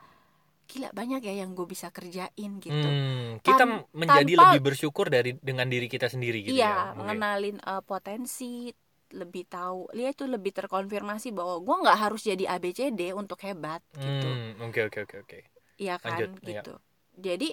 gila 0.67 0.91
banyak 0.91 1.19
ya 1.21 1.35
yang 1.37 1.51
gue 1.53 1.65
bisa 1.65 1.89
kerjain 1.89 2.31
gitu 2.59 2.71
Hmm, 2.71 3.39
kita 3.41 3.59
Tan- 3.59 3.83
menjadi 3.93 4.33
tanpa- 4.33 4.43
lebih 4.49 4.61
bersyukur 4.65 5.07
dari 5.09 5.35
dengan 5.37 5.67
diri 5.67 5.87
kita 5.87 6.07
sendiri 6.07 6.45
gitu 6.45 6.55
iya 6.55 6.93
ya. 6.93 6.95
Mengenalin 6.95 7.59
eh, 7.59 7.83
potensi 7.83 8.71
lebih 9.11 9.43
tahu 9.45 9.91
dia 9.91 10.07
itu 10.09 10.23
lebih 10.25 10.51
terkonfirmasi 10.53 11.31
bahwa 11.31 11.59
gue 11.59 11.77
nggak 11.81 11.99
harus 12.01 12.23
jadi 12.23 12.47
ABCD 12.49 13.11
untuk 13.11 13.39
hebat 13.41 13.83
gitu 13.93 14.29
Hmm, 14.29 14.63
oke 14.63 14.81
oke 14.85 14.99
oke 15.05 15.17
oke. 15.21 15.39
Iya 15.77 15.97
kan 15.97 16.15
Lanjut, 16.15 16.31
iya. 16.41 16.63
gitu. 16.63 16.75
Jadi 17.17 17.49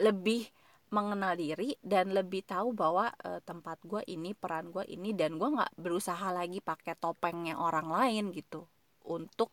lebih 0.00 0.48
mengenal 0.94 1.34
diri 1.34 1.74
dan 1.82 2.14
lebih 2.14 2.46
tahu 2.46 2.70
bahwa 2.72 3.10
eh, 3.26 3.40
tempat 3.42 3.78
gue 3.82 4.02
ini 4.06 4.32
peran 4.38 4.70
gue 4.70 4.84
ini 4.86 5.10
dan 5.16 5.34
gue 5.40 5.48
nggak 5.56 5.72
berusaha 5.82 6.28
lagi 6.30 6.62
pakai 6.62 6.94
topengnya 6.94 7.58
orang 7.58 7.88
lain 7.90 8.24
gitu 8.30 8.62
untuk 9.06 9.50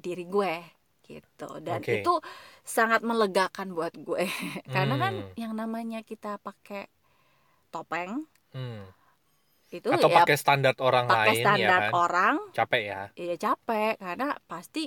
diri 0.00 0.24
gue 0.26 0.54
gitu 1.04 1.48
dan 1.66 1.82
Oke. 1.82 1.92
itu 1.92 2.12
sangat 2.62 3.00
melegakan 3.04 3.74
buat 3.76 3.94
gue 3.98 4.24
karena 4.74 4.94
kan 4.96 5.14
Hmm. 5.18 5.32
yang 5.36 5.52
namanya 5.58 6.00
kita 6.06 6.38
pakai 6.40 6.88
topeng 7.74 8.26
Hmm. 8.52 8.82
itu 9.70 9.90
Atau 9.94 10.08
ya 10.12 10.22
pakai 10.22 10.36
standar 10.42 10.74
orang 10.88 11.06
pakai 11.10 11.32
lain 11.32 11.42
standar 11.42 11.82
ya 11.82 11.90
kan. 11.90 11.94
orang 12.02 12.36
Capek 12.56 12.82
ya. 12.90 13.00
ya 13.18 13.34
capek 13.44 13.94
karena 14.02 14.26
pasti 14.50 14.80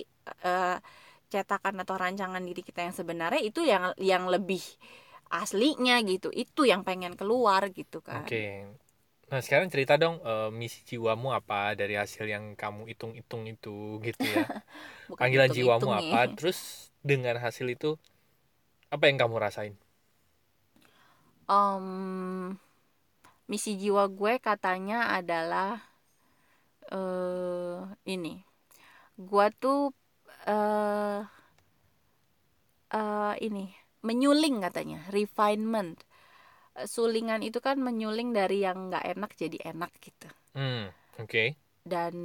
eh, 0.46 0.78
cetakan 1.34 1.76
atau 1.84 1.96
rancangan 2.04 2.44
diri 2.48 2.62
kita 2.68 2.80
yang 2.88 2.96
sebenarnya 3.00 3.42
itu 3.50 3.62
yang 3.72 3.84
yang 4.12 4.24
lebih 4.36 4.62
aslinya 5.42 5.96
gitu 6.12 6.30
itu 6.44 6.62
yang 6.72 6.82
pengen 6.88 7.14
keluar 7.20 7.62
gitu 7.80 8.00
kan 8.10 8.32
Oke. 8.32 8.44
Nah, 9.32 9.42
sekarang 9.46 9.70
cerita 9.74 9.96
dong 10.04 10.16
eh, 10.32 10.50
misi 10.62 10.80
jiwamu 10.90 11.30
apa 11.40 11.74
dari 11.80 11.96
hasil 12.02 12.26
yang 12.36 12.46
kamu 12.62 12.82
hitung-hitung 12.92 13.44
itu 13.54 13.76
gitu 14.08 14.26
ya. 14.38 14.46
Panggilan 15.20 15.52
hitung-hitung 15.52 15.58
jiwamu 15.58 15.92
nih. 16.00 16.12
apa? 16.12 16.30
Terus 16.38 16.60
dengan 17.04 17.38
hasil 17.46 17.68
itu 17.76 17.90
apa 18.96 19.04
yang 19.10 19.18
kamu 19.22 19.36
rasain? 19.46 19.76
Em, 21.48 22.58
misi 23.50 23.72
jiwa 23.82 24.04
gue 24.20 24.34
katanya 24.48 25.00
adalah 25.18 25.72
eh 26.98 27.80
ini 28.14 28.34
gue 29.30 29.46
tuh 29.62 29.78
eh 30.46 31.24
eh, 32.98 33.34
ini 33.48 33.66
menyuling 34.08 34.56
katanya 34.66 35.00
refinement 35.16 35.96
sulingan 36.96 37.42
itu 37.50 37.60
kan 37.68 37.78
menyuling 37.88 38.30
dari 38.40 38.58
yang 38.68 38.78
nggak 38.90 39.06
enak 39.14 39.32
jadi 39.42 39.58
enak 39.74 39.92
gitu 40.06 40.28
Hmm, 40.56 40.90
oke. 41.20 41.56
dan 41.84 42.16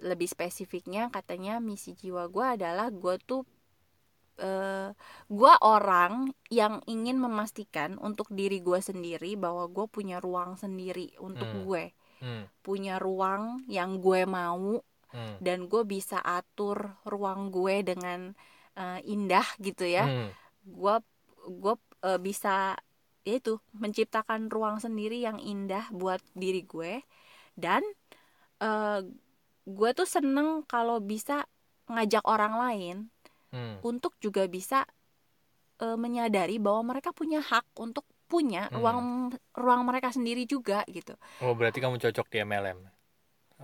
lebih 0.00 0.28
spesifiknya 0.34 1.02
katanya 1.16 1.54
misi 1.68 1.92
jiwa 2.00 2.24
gue 2.34 2.46
adalah 2.56 2.88
gue 3.02 3.14
tuh 3.28 3.42
eh 4.40 4.88
gue 5.38 5.52
orang 5.76 6.12
yang 6.60 6.74
ingin 6.94 7.16
memastikan 7.24 7.90
untuk 8.08 8.28
diri 8.38 8.58
gue 8.68 8.80
sendiri 8.90 9.36
bahwa 9.44 9.64
gue 9.76 9.86
punya 9.96 10.16
ruang 10.26 10.56
sendiri 10.56 11.12
untuk 11.28 11.46
Hmm. 11.46 11.60
gue 11.66 11.84
Hmm, 12.20 12.44
punya 12.66 12.94
ruang 13.06 13.44
yang 13.76 13.90
gue 14.04 14.22
mau 14.38 14.80
hmm, 15.12 15.42
dan 15.42 15.66
gue 15.66 15.82
bisa 15.84 16.18
atur 16.22 16.96
ruang 17.06 17.50
gue 17.50 17.82
dengan 17.84 18.32
eh, 18.76 19.00
indah 19.04 19.46
gitu 19.60 19.84
ya 19.86 20.06
hmm, 20.06 20.28
gue 20.64 20.96
gue 21.60 21.74
eh, 22.06 22.20
bisa 22.20 22.76
yaitu 23.24 23.60
menciptakan 23.76 24.48
ruang 24.48 24.80
sendiri 24.80 25.20
yang 25.20 25.36
indah 25.36 25.88
buat 25.92 26.24
diri 26.32 26.64
gue 26.64 27.04
dan 27.56 27.84
eh, 28.62 29.00
gue 29.66 29.90
tuh 29.94 30.08
seneng 30.08 30.64
kalau 30.64 30.98
bisa 30.98 31.44
ngajak 31.90 32.24
orang 32.24 32.54
lain 32.56 32.96
hmm. 33.52 33.82
untuk 33.84 34.16
juga 34.22 34.46
bisa 34.46 34.86
eh, 35.80 35.96
menyadari 35.98 36.56
bahwa 36.62 36.94
mereka 36.94 37.10
punya 37.14 37.40
hak 37.42 37.66
untuk 37.78 38.06
punya 38.30 38.70
Hmm. 38.70 38.78
ruang 38.78 38.98
ruang 39.58 39.82
mereka 39.82 40.14
sendiri 40.14 40.46
juga 40.46 40.86
gitu 40.86 41.18
Oh, 41.42 41.50
berarti 41.58 41.82
kamu 41.82 41.98
cocok 41.98 42.26
di 42.30 42.36
MLM. 42.46 42.78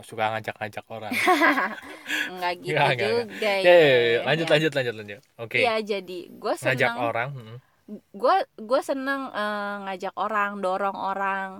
Suka 0.05 0.29
ngajak-ngajak 0.37 0.85
orang. 0.93 1.13
nggak 2.37 2.53
gitu 2.61 2.73
Nggak, 2.75 2.91
nggak, 2.97 3.11
juga 3.33 3.47
Ya, 3.47 3.55
ya, 3.63 3.75
ya, 3.77 3.97
ya. 3.97 4.19
lanjut 4.27 4.47
lanjut 4.51 4.73
lanjut 4.75 4.95
lanjut. 4.95 5.21
Oke. 5.39 5.57
Iya, 5.63 5.75
jadi 5.83 6.19
gue 6.29 6.55
Ngajak 6.59 6.91
seneng 6.91 6.97
orang. 7.01 7.29
hmm. 7.33 7.57
gue 8.13 8.37
gue 8.59 8.81
seneng 8.83 9.31
eh, 9.31 9.75
ngajak 9.87 10.15
orang 10.19 10.59
dorong 10.59 10.99
orang 10.99 11.51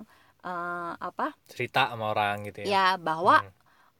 eh, 0.43 0.93
apa 0.99 1.31
cerita 1.47 1.87
sama 1.95 2.11
orang 2.11 2.51
gitu 2.51 2.67
ya 2.67 2.67
ya 2.67 2.87
bahwa 2.99 3.47
Hmm. 3.47 3.55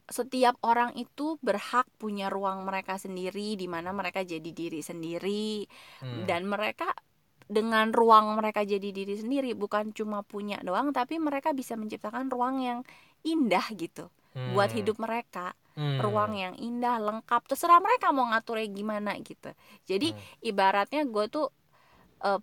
setiap 0.07 0.55
orang 0.63 0.95
itu 0.95 1.35
berhak 1.43 1.87
punya 1.99 2.27
ruang 2.31 2.63
mereka 2.63 2.95
sendiri 2.95 3.55
di 3.55 3.67
mana 3.67 3.91
mereka 3.91 4.23
jadi 4.23 4.51
diri 4.55 4.79
sendiri 4.83 5.67
Hmm. 6.03 6.27
dan 6.27 6.47
mereka 6.47 6.95
dengan 7.47 7.95
ruang 7.95 8.35
mereka 8.35 8.67
jadi 8.67 8.91
diri 8.91 9.15
sendiri 9.15 9.55
bukan 9.55 9.95
cuma 9.95 10.27
punya 10.27 10.59
doang 10.67 10.91
tapi 10.91 11.23
mereka 11.23 11.55
bisa 11.55 11.79
menciptakan 11.79 12.27
ruang 12.27 12.59
yang 12.59 12.79
indah 13.23 13.67
gitu 13.75 14.11
buat 14.53 14.69
Hmm. 14.71 14.79
hidup 14.79 14.97
mereka 15.01 15.57
Hmm. 15.73 16.01
ruang 16.01 16.33
yang 16.33 16.55
indah 16.57 16.97
lengkap 16.97 17.49
terserah 17.49 17.81
mereka 17.81 18.09
mau 18.09 18.29
ngaturnya 18.29 18.69
gimana 18.69 19.17
gitu 19.21 19.53
jadi 19.85 20.13
Hmm. 20.13 20.21
ibaratnya 20.43 21.03
gue 21.05 21.25
tuh 21.27 21.49
eh, 22.19 22.41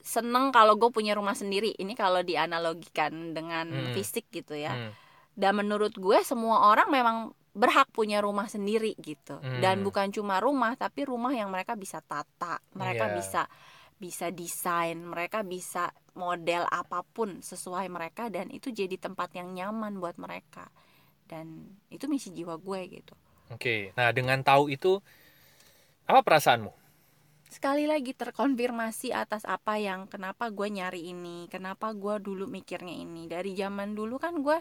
seneng 0.00 0.52
kalau 0.52 0.76
gue 0.76 0.92
punya 0.92 1.16
rumah 1.16 1.32
sendiri 1.32 1.72
ini 1.76 1.92
kalau 1.92 2.20
dianalogikan 2.20 3.32
dengan 3.32 3.68
Hmm. 3.68 3.92
fisik 3.92 4.28
gitu 4.28 4.52
ya 4.52 4.72
Hmm. 4.72 4.92
dan 5.32 5.52
menurut 5.56 5.96
gue 5.96 6.20
semua 6.20 6.68
orang 6.68 6.88
memang 6.88 7.16
berhak 7.54 7.88
punya 7.88 8.18
rumah 8.18 8.44
sendiri 8.44 8.92
gitu 8.98 9.38
dan 9.62 9.80
Hmm. 9.80 9.86
bukan 9.86 10.10
cuma 10.10 10.42
rumah 10.42 10.74
tapi 10.74 11.06
rumah 11.06 11.30
yang 11.30 11.48
mereka 11.48 11.72
bisa 11.72 12.00
tata 12.00 12.60
mereka 12.74 13.08
Iya. 13.08 13.14
bisa 13.16 13.42
bisa 13.94 14.26
desain 14.28 14.98
mereka 14.98 15.40
bisa 15.40 15.88
model 16.12 16.66
apa 16.68 17.06
pun 17.06 17.40
sesuai 17.40 17.86
mereka 17.88 18.26
dan 18.26 18.50
itu 18.50 18.68
jadi 18.68 18.98
tempat 18.98 19.32
yang 19.32 19.54
nyaman 19.54 19.96
buat 19.96 20.18
mereka 20.18 20.66
dan 21.34 21.66
itu 21.90 22.06
misi 22.06 22.30
jiwa 22.30 22.54
gue 22.62 23.02
gitu. 23.02 23.14
Oke, 23.50 23.90
nah 23.98 24.14
dengan 24.14 24.38
tahu 24.46 24.70
itu 24.70 25.02
apa 26.06 26.22
perasaanmu? 26.22 26.84
sekali 27.54 27.86
lagi 27.86 28.10
terkonfirmasi 28.10 29.14
atas 29.14 29.46
apa 29.46 29.78
yang 29.78 30.10
kenapa 30.10 30.50
gue 30.50 30.66
nyari 30.74 31.14
ini 31.14 31.46
kenapa 31.46 31.94
gue 31.94 32.18
dulu 32.18 32.50
mikirnya 32.50 32.90
ini. 32.90 33.30
Dari 33.30 33.54
zaman 33.54 33.94
dulu 33.94 34.18
kan 34.18 34.42
gue 34.42 34.58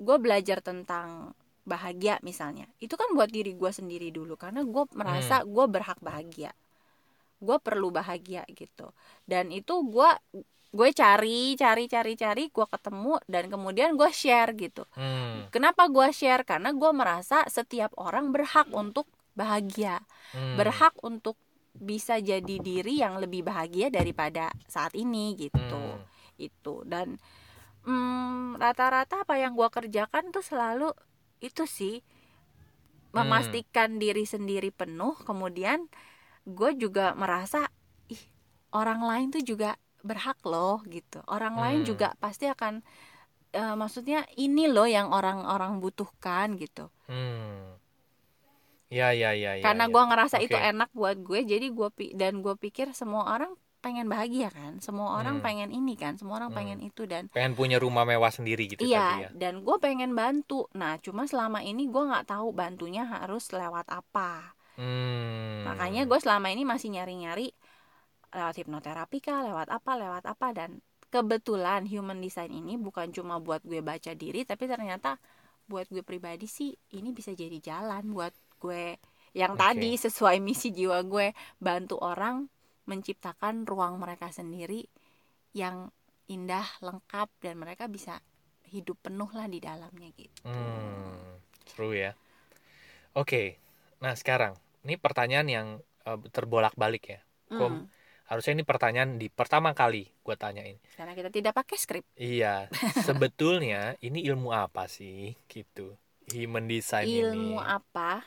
gue 0.00 0.16
belajar 0.16 0.64
tentang 0.64 1.36
bahagia 1.68 2.16
misalnya. 2.24 2.64
Itu 2.80 2.96
kan 2.96 3.12
buat 3.12 3.28
diri 3.28 3.52
gue 3.52 3.68
sendiri 3.68 4.08
dulu 4.08 4.40
karena 4.40 4.64
gue 4.64 4.84
merasa 4.96 5.44
gue 5.44 5.66
berhak 5.68 6.00
bahagia. 6.00 6.56
Gue 7.44 7.60
perlu 7.60 7.92
bahagia 7.92 8.48
gitu. 8.48 8.96
Dan 9.28 9.52
itu 9.52 9.84
gue 9.84 10.10
gue 10.72 10.88
cari 10.96 11.52
cari 11.54 11.84
cari 11.84 12.16
cari 12.16 12.44
gue 12.48 12.66
ketemu 12.66 13.20
dan 13.28 13.52
kemudian 13.52 13.92
gue 13.92 14.08
share 14.08 14.56
gitu 14.56 14.88
Hmm. 14.96 15.52
kenapa 15.52 15.86
gue 15.92 16.08
share 16.16 16.48
karena 16.48 16.72
gue 16.72 16.90
merasa 16.96 17.44
setiap 17.46 17.92
orang 18.00 18.32
berhak 18.32 18.72
untuk 18.72 19.04
bahagia 19.36 20.00
Hmm. 20.32 20.56
berhak 20.56 20.96
untuk 21.04 21.36
bisa 21.72 22.20
jadi 22.20 22.56
diri 22.60 23.00
yang 23.00 23.16
lebih 23.20 23.44
bahagia 23.44 23.88
daripada 23.92 24.48
saat 24.68 24.96
ini 24.96 25.36
gitu 25.36 25.60
Hmm. 25.60 26.04
itu 26.40 26.84
dan 26.88 27.20
mm, 27.84 28.56
rata-rata 28.56 29.24
apa 29.28 29.36
yang 29.36 29.52
gua 29.58 29.68
kerjakan 29.68 30.32
tuh 30.32 30.44
selalu 30.44 30.92
itu 31.40 31.68
sih 31.68 32.00
Hmm. 33.12 33.28
memastikan 33.28 34.00
diri 34.00 34.24
sendiri 34.24 34.72
penuh 34.72 35.12
kemudian 35.28 35.84
gue 36.48 36.70
juga 36.80 37.12
merasa 37.12 37.68
ih 38.08 38.20
orang 38.72 39.04
lain 39.04 39.28
tuh 39.36 39.44
juga 39.44 39.76
berhak 40.02 40.38
loh 40.44 40.82
gitu 40.86 41.22
orang 41.26 41.54
lain 41.54 41.80
Hmm. 41.82 41.88
juga 41.88 42.08
pasti 42.18 42.46
akan 42.46 42.82
eh, 43.52 43.74
maksudnya 43.74 44.24
ini 44.34 44.64
loh 44.66 44.86
yang 44.86 45.10
orang-orang 45.10 45.76
butuhkan 45.78 46.56
gitu 46.56 46.88
Hmm. 47.06 47.76
Ya 48.88 49.08
ya 49.10 49.32
ya 49.32 49.56
ya. 49.56 49.64
karena 49.64 49.88
ya. 49.88 49.90
gua 49.90 50.04
ngerasa 50.06 50.36
itu 50.38 50.52
Oke. 50.52 50.68
enak 50.68 50.90
buat 50.92 51.16
gue 51.18 51.40
jadi 51.42 51.66
gue 51.66 51.88
dan 52.12 52.44
gue 52.44 52.54
pikir 52.54 52.92
semua 52.92 53.24
orang 53.26 53.52
pengen 53.80 54.06
bahagia 54.06 54.46
kan 54.48 54.78
semua 54.78 55.16
orang 55.16 55.40
Hmm. 55.40 55.44
pengen 55.44 55.70
ini 55.72 55.96
kan 55.96 56.14
semua 56.14 56.38
orang 56.38 56.52
Hmm. 56.52 56.58
pengen 56.60 56.78
itu 56.80 57.02
dan 57.02 57.26
pengen 57.28 57.52
punya 57.52 57.76
rumah 57.76 58.04
mewah 58.04 58.28
sendiri 58.28 58.68
gitu 58.68 58.78
tadi 58.78 58.92
iya 58.92 59.26
ya. 59.26 59.28
dan 59.32 59.64
gue 59.64 59.76
pengen 59.78 60.12
bantu 60.12 60.68
nah 60.72 60.96
cuma 60.96 61.24
selama 61.24 61.60
ini 61.60 61.88
gue 61.88 62.02
nggak 62.04 62.30
tahu 62.30 62.52
bantunya 62.52 63.02
harus 63.02 63.48
lewat 63.50 63.88
apa 63.90 64.54
Hmm. 64.72 65.66
makanya 65.66 66.04
gue 66.04 66.16
selama 66.16 66.48
ini 66.48 66.62
masih 66.62 66.92
nyari-nyari 66.92 67.52
lewat 68.36 68.54
hipnoterapi 68.60 69.18
kah 69.26 69.40
lewat 69.48 69.68
apa 69.78 69.92
lewat 70.02 70.24
apa 70.32 70.48
dan 70.58 70.70
kebetulan 71.12 71.84
human 71.84 72.18
design 72.24 72.52
ini 72.60 72.74
bukan 72.80 73.12
cuma 73.16 73.36
buat 73.46 73.60
gue 73.70 73.80
baca 73.84 74.12
diri 74.16 74.40
tapi 74.50 74.64
ternyata 74.72 75.20
buat 75.70 75.86
gue 75.92 76.04
pribadi 76.04 76.46
sih 76.48 76.72
ini 76.98 77.10
bisa 77.18 77.32
jadi 77.36 77.58
jalan 77.60 78.04
buat 78.16 78.32
gue 78.62 78.96
yang 79.36 79.52
Oke. 79.56 79.62
tadi 79.62 79.90
sesuai 79.96 80.36
misi 80.40 80.68
jiwa 80.72 80.98
gue 81.12 81.32
bantu 81.60 81.96
orang 82.00 82.48
menciptakan 82.90 83.64
ruang 83.70 83.94
mereka 84.02 84.28
sendiri 84.32 84.84
yang 85.52 85.92
indah 86.28 86.64
lengkap 86.80 87.28
dan 87.44 87.54
mereka 87.60 87.84
bisa 87.88 88.20
hidup 88.72 88.96
penuh 89.04 89.28
lah 89.36 89.46
di 89.48 89.60
dalamnya 89.60 90.08
gitu 90.16 90.40
Hmm, 90.44 91.38
seru 91.66 91.94
ya. 91.94 92.14
Oke, 93.12 93.60
nah 94.00 94.14
sekarang 94.16 94.56
ini 94.84 94.94
pertanyaan 94.96 95.48
yang 95.48 95.68
eh, 96.08 96.18
terbolak-balik 96.32 97.02
ya. 97.14 97.20
Kom- 97.58 97.82
Hmm, 97.82 97.86
Harusnya 98.32 98.56
ini 98.56 98.64
pertanyaan 98.64 99.20
di 99.20 99.28
pertama 99.28 99.76
kali 99.76 100.08
gue 100.08 100.36
tanyain. 100.40 100.80
karena 100.96 101.12
kita 101.12 101.28
tidak 101.28 101.52
pakai 101.52 101.76
skrip 101.76 102.04
Iya, 102.16 102.72
sebetulnya 103.06 104.00
ini 104.00 104.24
ilmu 104.24 104.48
apa 104.56 104.88
sih 104.88 105.36
gitu? 105.46 106.00
Human 106.32 106.64
design 106.64 107.04
ilmu 107.04 107.60
ini. 107.60 107.68
apa 107.76 108.24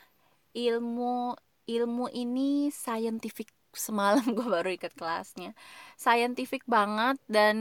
ilmu 0.53 1.33
ilmu 1.65 2.05
ini 2.13 2.69
scientific 2.69 3.49
semalam 3.73 4.21
gue 4.37 4.45
baru 4.45 4.69
ikut 4.71 4.93
kelasnya 4.95 5.51
scientific 5.97 6.63
banget 6.69 7.17
dan 7.27 7.57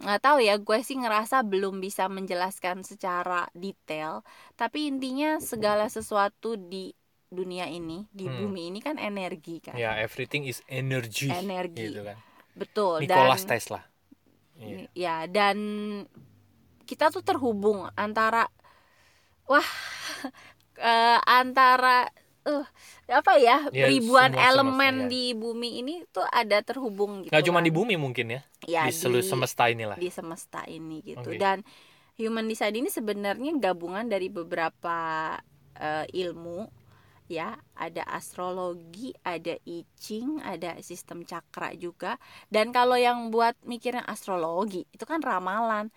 nggak 0.00 0.20
tahu 0.22 0.38
ya 0.40 0.56
gue 0.56 0.78
sih 0.80 0.96
ngerasa 0.96 1.44
belum 1.44 1.80
bisa 1.82 2.08
menjelaskan 2.08 2.84
secara 2.84 3.48
detail 3.52 4.24
tapi 4.56 4.88
intinya 4.88 5.36
segala 5.42 5.88
sesuatu 5.90 6.56
di 6.56 6.92
dunia 7.28 7.66
ini 7.66 8.06
di 8.08 8.24
Hmm. 8.24 8.38
bumi 8.44 8.70
ini 8.70 8.78
kan 8.78 8.96
energi 8.96 9.58
kan 9.60 9.74
Ya, 9.74 9.96
everything 9.96 10.44
is 10.44 10.62
energy. 10.66 11.26
Energi. 11.26 11.90
Gitu 11.90 12.02
kan. 12.02 12.18
betul 12.52 12.98
Nikola 12.98 13.34
dan 13.34 13.44
Tesla. 13.46 13.80
Iya. 14.56 14.88
ya 14.90 15.16
dan 15.26 15.56
kita 16.82 17.10
tuh 17.10 17.20
terhubung 17.20 17.84
antara 17.92 18.48
wah 19.44 19.60
eh, 20.80 21.18
antara 21.22 22.08
eh 22.42 22.64
apa 23.06 23.36
ya 23.36 23.68
Ya, 23.68 23.84
ribuan 23.86 24.30
semua 24.30 24.46
elemen 24.46 24.94
semesta, 24.96 25.04
ya. 25.04 25.10
di 25.10 25.24
bumi 25.34 25.70
ini 25.76 25.94
tuh 26.08 26.24
ada 26.24 26.62
terhubung 26.62 27.20
gitu 27.20 27.30
Nggak 27.30 27.44
cuma 27.44 27.58
kan. 27.58 27.66
di 27.66 27.72
bumi 27.74 27.94
mungkin 27.96 28.26
ya, 28.30 28.40
ya, 28.64 28.82
di 28.86 28.94
seluruh 28.94 29.20
semesta 29.20 29.66
inilah. 29.66 29.98
di 29.98 30.08
semesta 30.08 30.62
ini 30.64 31.02
gitu 31.04 31.26
Oke. 31.26 31.36
dan 31.36 31.60
human 32.14 32.46
design 32.46 32.72
ini 32.74 32.88
sebenarnya 32.88 33.52
gabungan 33.60 34.06
dari 34.06 34.30
beberapa 34.30 34.96
eh, 35.74 36.06
ilmu 36.16 36.85
ya 37.26 37.58
ada 37.74 38.02
astrologi 38.06 39.10
ada 39.26 39.58
I 39.66 39.82
Ching 39.98 40.38
ada 40.42 40.78
sistem 40.82 41.22
cakra 41.26 41.74
juga. 41.74 42.18
Dan 42.50 42.70
kalau 42.70 42.94
yang 42.98 43.30
buat 43.34 43.54
mikirnya 43.66 44.06
astrologi 44.06 44.86
itu 44.94 45.04
kan 45.04 45.20
ramalan. 45.22 45.90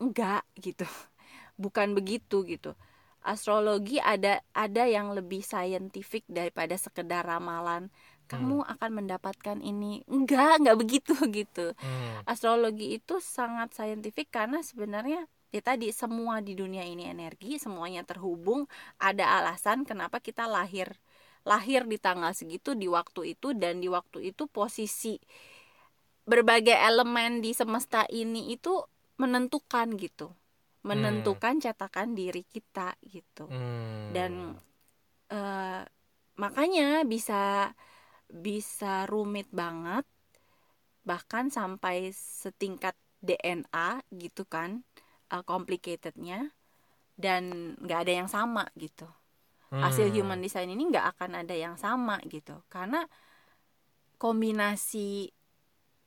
Enggak 0.00 0.44
gitu. 0.60 0.84
Bukan 1.62 1.96
begitu 1.96 2.44
gitu. 2.44 2.76
Astrologi 3.24 3.96
ada 4.02 4.44
ada 4.52 4.84
yang 4.84 5.16
lebih 5.16 5.40
saintifik 5.40 6.28
daripada 6.28 6.76
sekedar 6.76 7.24
ramalan. 7.24 7.88
Kamu 8.24 8.64
akan 8.64 8.90
mendapatkan 9.04 9.58
ini. 9.60 10.04
Enggak 10.08 10.60
enggak 10.60 10.76
begitu 10.80 11.14
gitu. 11.38 11.72
Hmm. 11.80 12.20
astrologi 12.24 12.96
itu 13.00 13.20
sangat 13.20 13.76
saintifik 13.76 14.32
karena 14.32 14.60
sebenarnya 14.64 15.28
ya 15.54 15.62
tadi 15.62 15.94
semua 15.94 16.42
di 16.42 16.58
dunia 16.58 16.82
ini 16.82 17.06
energi 17.06 17.62
semuanya 17.62 18.02
terhubung 18.02 18.66
ada 18.98 19.38
alasan 19.38 19.86
kenapa 19.86 20.18
kita 20.18 20.50
lahir 20.50 20.90
lahir 21.46 21.86
di 21.86 21.94
tanggal 21.94 22.34
segitu 22.34 22.74
di 22.74 22.90
waktu 22.90 23.38
itu 23.38 23.54
dan 23.54 23.78
di 23.78 23.86
waktu 23.86 24.34
itu 24.34 24.50
posisi 24.50 25.14
berbagai 26.26 26.74
elemen 26.74 27.38
di 27.38 27.54
semesta 27.54 28.02
ini 28.10 28.50
itu 28.50 28.82
menentukan 29.22 29.94
gitu 29.94 30.34
menentukan 30.84 31.62
cetakan 31.64 32.12
diri 32.12 32.44
kita 32.44 32.92
gitu. 33.08 33.48
Hmm. 33.48 34.10
dan 34.10 34.58
eh, 35.30 35.86
makanya 36.34 37.06
bisa 37.06 37.72
bisa 38.26 39.06
rumit 39.06 39.46
banget 39.54 40.02
bahkan 41.06 41.46
sampai 41.46 42.10
setingkat 42.10 42.98
DNA 43.22 44.02
gitu 44.12 44.44
kan 44.44 44.82
eh, 45.34 45.42
complicatednya 45.42 46.54
dan 47.18 47.74
nggak 47.82 47.98
ada 48.06 48.12
yang 48.24 48.28
sama 48.30 48.70
gitu. 48.78 49.06
Hasil 49.74 50.14
Hmm. 50.14 50.14
human 50.14 50.38
design 50.38 50.70
ini 50.70 50.86
nggak 50.86 51.18
akan 51.18 51.42
ada 51.42 51.54
yang 51.54 51.74
sama 51.74 52.22
gitu. 52.30 52.54
Karena 52.70 53.02
kombinasi 54.18 55.34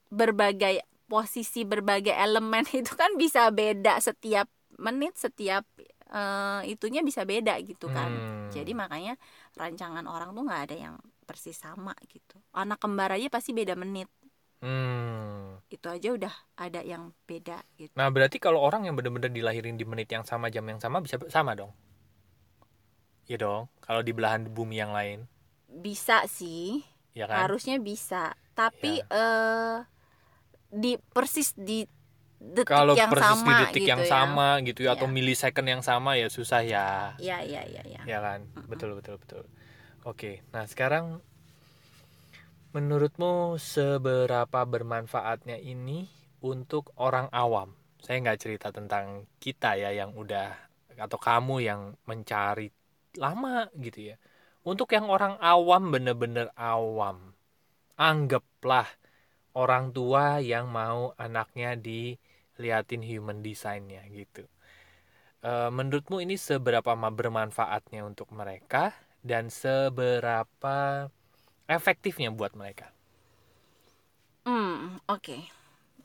berbagai 0.08 0.88
posisi 1.12 1.68
berbagai 1.68 2.16
elemen 2.16 2.64
itu 2.80 2.96
kan 2.96 3.16
bisa 3.20 3.52
beda 3.52 4.00
setiap 4.00 4.48
menit 4.80 5.16
setiap 5.20 5.64
eh, 6.12 6.62
itunya 6.72 7.04
bisa 7.04 7.28
beda 7.28 7.60
gitu 7.64 7.92
kan. 7.92 8.08
Hmm. 8.12 8.48
jadi 8.48 8.72
makanya 8.72 9.20
rancangan 9.60 10.08
orang 10.08 10.32
tuh 10.32 10.44
nggak 10.48 10.62
ada 10.72 10.76
yang 10.76 10.96
persis 11.28 11.60
sama 11.60 11.92
gitu. 12.08 12.40
Anak 12.56 12.80
kembar 12.80 13.12
aja 13.12 13.28
pasti 13.28 13.52
beda 13.52 13.76
menit 13.76 14.08
Hmm. 14.62 15.62
itu 15.68 15.88
aja 15.92 16.10
udah 16.18 16.34
ada 16.58 16.80
yang 16.82 17.12
beda 17.28 17.60
gitu 17.78 17.92
Nah, 18.00 18.08
berarti 18.10 18.38
kalau 18.40 18.60
orang 18.64 18.88
yang 18.88 18.96
benar-benar 18.98 19.30
dilahirin 19.30 19.76
di 19.76 19.86
menit 19.86 20.08
yang 20.16 20.24
sama, 20.24 20.48
jam 20.48 20.64
yang 20.72 20.80
sama 20.80 20.98
bisa 21.04 21.20
sama 21.30 21.52
dong. 21.60 21.72
Iya 23.28 23.38
dong. 23.44 23.64
Kalau 23.84 24.02
di 24.08 24.12
belahan 24.16 24.48
bumi 24.48 24.80
yang 24.80 24.96
lain, 24.96 25.28
bisa 25.68 26.24
sih 26.32 26.80
ya 27.12 27.28
kan? 27.28 27.44
harusnya 27.44 27.76
bisa 27.78 28.34
tapi 28.56 29.04
Ya. 29.04 29.12
eh 29.12 29.78
di 30.72 30.96
persis 31.12 31.54
di 31.56 31.84
detik 32.40 32.68
Kalau 32.70 32.94
yang 32.96 33.12
persis 33.12 33.40
sama 33.40 33.50
di 33.52 33.54
detik 33.68 33.84
gitu 33.84 33.92
yang 33.92 34.02
ya. 34.04 34.10
sama 34.10 34.50
gitu 34.64 34.80
ya 34.88 34.92
atau 34.96 35.08
Ya. 35.08 35.14
millisecond 35.14 35.68
yang 35.68 35.84
sama 35.84 36.16
ya 36.16 36.28
susah 36.32 36.62
ya. 36.64 36.88
ya 37.20 37.44
ya 37.44 37.64
ya 37.68 37.84
ya 37.84 38.02
Ya 38.08 38.18
kan? 38.24 38.48
Betul 38.72 38.96
betul 39.00 39.20
betul. 39.20 39.44
Oke. 40.08 40.44
Nah, 40.56 40.64
sekarang 40.68 41.20
menurutmu 42.78 43.58
seberapa 43.58 44.62
bermanfaatnya 44.62 45.58
ini 45.58 46.06
untuk 46.46 46.94
orang 47.02 47.26
awam? 47.34 47.74
Saya 47.98 48.22
nggak 48.22 48.38
cerita 48.38 48.70
tentang 48.70 49.26
kita 49.42 49.74
ya 49.74 49.90
yang 49.90 50.14
udah 50.14 50.54
atau 50.94 51.18
kamu 51.18 51.66
yang 51.66 51.98
mencari 52.06 52.70
lama 53.18 53.66
gitu 53.82 54.14
ya. 54.14 54.16
Untuk 54.62 54.94
yang 54.94 55.10
orang 55.10 55.42
awam 55.42 55.90
bener-bener 55.90 56.54
awam. 56.54 57.34
Anggaplah 57.98 58.86
orang 59.58 59.90
tua 59.90 60.38
yang 60.38 60.70
mau 60.70 61.18
anaknya 61.18 61.74
diliatin 61.74 63.02
human 63.02 63.42
design-nya 63.42 64.06
gitu. 64.14 64.46
Eh, 65.42 65.70
menurutmu 65.74 66.22
ini 66.22 66.38
seberapa 66.38 66.94
ma- 66.94 67.10
bermanfaatnya 67.10 68.06
untuk 68.06 68.30
mereka 68.38 68.94
dan 69.26 69.50
seberapa 69.50 71.10
efektifnya 71.68 72.32
buat 72.32 72.56
mereka? 72.56 72.92
hmm 74.48 75.04
oke 75.12 75.38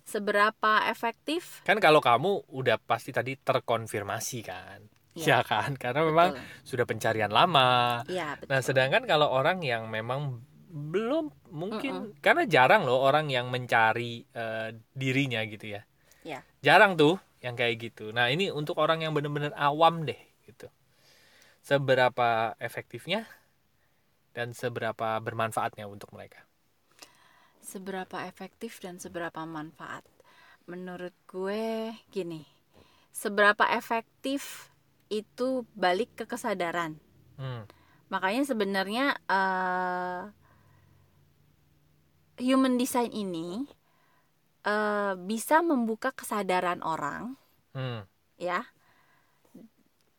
seberapa 0.02 0.72
efektif 0.90 1.62
Kan 1.62 1.78
kalau 1.78 2.02
kamu 2.02 2.42
udah 2.50 2.76
pasti 2.82 3.14
tadi 3.14 3.38
terkonfirmasi 3.38 4.38
kan. 4.42 4.82
Ya, 5.14 5.38
Ya 5.38 5.38
kan? 5.46 5.76
Karena 5.78 6.02
memang 6.02 6.34
betul. 6.34 6.66
sudah 6.66 6.84
pencarian 6.88 7.30
lama. 7.30 8.02
ya 8.10 8.34
betul 8.34 8.50
Nah, 8.50 8.60
sedangkan 8.64 9.02
kalau 9.06 9.28
orang 9.30 9.62
yang 9.62 9.86
memang 9.86 10.42
belum 10.72 11.28
mungkin 11.52 12.16
karena 12.24 12.48
jarang 12.48 12.82
loh 12.88 12.98
orang 13.04 13.28
yang 13.28 13.52
mencari 13.52 14.24
eh, 14.26 14.68
dirinya 14.96 15.44
gitu 15.46 15.78
ya. 15.78 15.82
Ya. 16.26 16.40
Jarang 16.64 16.96
tuh 16.98 17.20
yang 17.44 17.54
kayak 17.54 17.78
gitu. 17.78 18.10
Nah, 18.10 18.32
ini 18.32 18.48
untuk 18.50 18.80
orang 18.80 19.04
yang 19.04 19.12
benar-benar 19.14 19.52
awam 19.54 20.02
deh 20.08 20.18
gitu. 20.48 20.66
Seberapa 21.62 22.58
efektifnya 22.58 23.28
dan 24.36 24.48
seberapa 24.60 25.08
bermanfaatnya 25.26 25.84
untuk 25.94 26.10
mereka? 26.16 26.40
seberapa 27.62 28.18
efektif 28.28 28.82
dan 28.84 28.98
seberapa 28.98 29.42
manfaat 29.46 30.04
menurut 30.70 31.14
gue 31.30 31.94
gini 32.12 32.42
seberapa 33.12 33.64
efektif 33.80 34.70
itu 35.12 35.64
balik 35.76 36.10
ke 36.18 36.24
kesadaran 36.28 36.92
Hmm. 37.38 37.62
makanya 38.12 38.42
sebenarnya 38.44 39.04
eh, 39.30 40.20
human 42.40 42.76
design 42.76 43.08
ini 43.12 43.64
eh, 44.66 45.12
bisa 45.28 45.56
membuka 45.62 46.10
kesadaran 46.14 46.80
orang 46.82 47.22
Hmm. 47.74 48.02
ya 48.38 48.71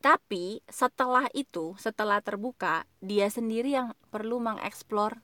tapi 0.04 0.60
setelah 0.68 1.32
itu 1.32 1.80
setelah 1.80 2.20
terbuka 2.20 2.84
dia 3.00 3.32
sendiri 3.32 3.72
yang 3.72 3.96
perlu 4.12 4.44
mengeksplor 4.44 5.24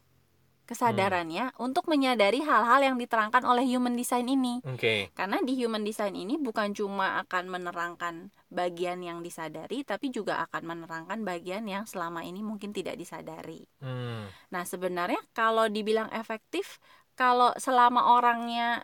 kesadarannya 0.63 1.49
untuk 1.57 1.89
menyadari 1.89 2.45
hal-hal 2.45 2.93
yang 2.93 2.95
diterangkan 3.01 3.41
oleh 3.41 3.65
human 3.65 3.97
design 3.97 4.29
ini 4.29 4.61
Oke. 4.63 5.09
karena 5.17 5.41
di 5.41 5.57
human 5.57 5.81
design 5.81 6.13
ini 6.13 6.37
bukan 6.37 6.77
cuma 6.77 7.17
akan 7.25 7.49
menerangkan 7.49 8.29
bagian 8.53 9.01
yang 9.01 9.25
disadari 9.25 9.81
tapi 9.81 10.13
juga 10.13 10.45
akan 10.45 10.63
menerangkan 10.63 11.25
bagian 11.25 11.65
yang 11.65 11.89
selama 11.89 12.21
ini 12.21 12.45
mungkin 12.45 12.71
tidak 12.71 12.95
disadari 12.95 13.65
Hmm. 13.81 14.27
Nah, 14.53 14.63
sebenarnya 14.67 15.19
kalau 15.31 15.65
dibilang 15.71 16.11
efektif, 16.11 16.77
kalau 17.15 17.55
selama 17.57 18.15
orangnya 18.15 18.83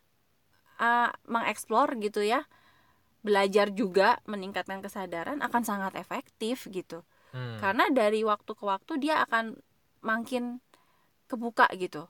uh, 0.79 1.11
mengeksplor 1.27 1.99
gitu 1.99 2.23
ya, 2.23 2.47
belajar 3.25 3.73
juga 3.73 4.21
meningkatkan 4.29 4.85
kesadaran 4.85 5.41
akan 5.41 5.63
sangat 5.65 5.97
efektif 5.97 6.69
gitu. 6.69 7.01
Hmm. 7.33 7.57
Karena 7.57 7.89
dari 7.89 8.21
waktu 8.21 8.53
ke 8.53 8.63
waktu 8.63 9.01
dia 9.01 9.25
akan 9.25 9.57
makin 10.05 10.61
kebuka 11.25 11.65
gitu. 11.75 12.05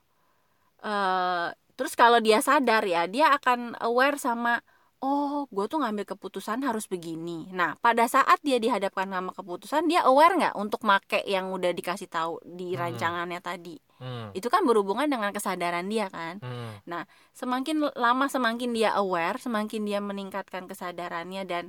Eh, 0.84 1.48
terus 1.74 1.96
kalau 1.96 2.20
dia 2.20 2.44
sadar 2.44 2.84
ya, 2.84 3.08
dia 3.08 3.32
akan 3.32 3.80
aware 3.80 4.20
sama 4.20 4.60
oh, 5.04 5.44
gue 5.52 5.64
tuh 5.68 5.78
ngambil 5.80 6.16
keputusan 6.16 6.64
harus 6.64 6.88
begini. 6.88 7.52
Nah, 7.52 7.76
pada 7.84 8.08
saat 8.08 8.40
dia 8.40 8.56
dihadapkan 8.56 9.06
sama 9.06 9.30
keputusan, 9.30 9.86
dia 9.92 10.02
aware 10.08 10.34
nggak 10.40 10.56
untuk 10.56 10.82
make 10.88 11.20
yang 11.28 11.52
udah 11.52 11.70
dikasih 11.76 12.08
tahu 12.08 12.40
di 12.42 12.72
Hmm. 12.74 12.80
rancangannya 12.80 13.40
tadi? 13.44 13.76
Hmm. 13.96 14.28
Itu 14.36 14.52
kan 14.52 14.64
berhubungan 14.68 15.08
dengan 15.08 15.32
kesadaran 15.32 15.88
dia 15.88 16.12
kan. 16.12 16.40
Hmm. 16.44 17.06
Semakin 17.32 17.92
lama 17.96 18.26
semakin 18.28 18.76
dia 18.76 18.92
aware, 18.96 19.40
semakin 19.40 19.82
dia 19.88 19.98
meningkatkan 20.04 20.68
kesadarannya 20.68 21.42
dan 21.48 21.64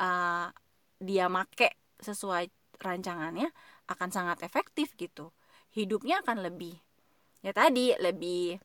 uh, 0.00 0.48
dia 1.00 1.28
make 1.28 1.76
sesuai 2.00 2.48
rancangannya 2.80 3.52
akan 3.92 4.08
sangat 4.08 4.40
efektif 4.44 4.96
gitu. 4.96 5.32
Hidupnya 5.72 6.24
akan 6.24 6.40
lebih 6.44 6.76
ya 7.40 7.56
tadi 7.56 7.96
lebih 7.96 8.60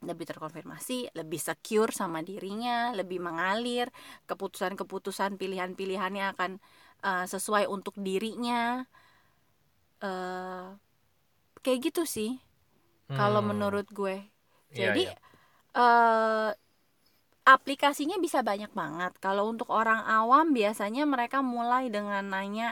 lebih 0.00 0.24
terkonfirmasi, 0.32 1.12
lebih 1.12 1.36
secure 1.36 1.92
sama 1.92 2.24
dirinya, 2.24 2.88
lebih 2.96 3.20
mengalir, 3.20 3.92
keputusan-keputusan 4.24 5.36
pilihan-pilihannya 5.36 6.24
akan 6.36 6.50
uh, 7.04 7.26
sesuai 7.28 7.68
untuk 7.68 7.92
dirinya. 8.00 8.80
Uh, 10.00 10.39
kayak 11.64 11.80
gitu 11.90 12.02
sih 12.16 12.30
kalau 13.18 13.40
Hmm. 13.40 13.50
menurut 13.50 13.86
gue. 13.90 14.16
Iya, 14.70 14.82
Jadi 14.82 15.00
iya. 15.00 15.12
eh 15.76 16.50
aplikasinya 17.54 18.16
bisa 18.24 18.40
banyak 18.50 18.72
banget. 18.80 19.12
Kalau 19.24 19.44
untuk 19.52 19.68
orang 19.80 20.00
awam 20.18 20.46
biasanya 20.58 21.02
mereka 21.14 21.38
mulai 21.54 21.84
dengan 21.96 22.24
nanya 22.34 22.68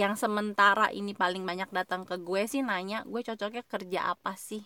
yang 0.00 0.14
sementara 0.22 0.86
ini 1.00 1.12
paling 1.22 1.42
banyak 1.50 1.68
datang 1.78 2.02
ke 2.08 2.16
gue 2.28 2.42
sih 2.52 2.60
nanya 2.70 2.98
gue 3.12 3.20
cocoknya 3.28 3.62
kerja 3.72 4.00
apa 4.12 4.32
sih? 4.48 4.62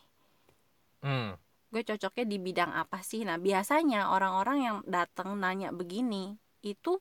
Hmm. 1.03 1.39
Gue 1.73 1.83
cocoknya 1.89 2.25
di 2.33 2.39
bidang 2.47 2.73
apa 2.83 2.99
sih? 3.11 3.21
Nah, 3.29 3.37
biasanya 3.47 4.01
orang-orang 4.17 4.59
yang 4.67 4.77
datang 4.97 5.29
nanya 5.43 5.69
begini 5.81 6.25
itu 6.73 6.93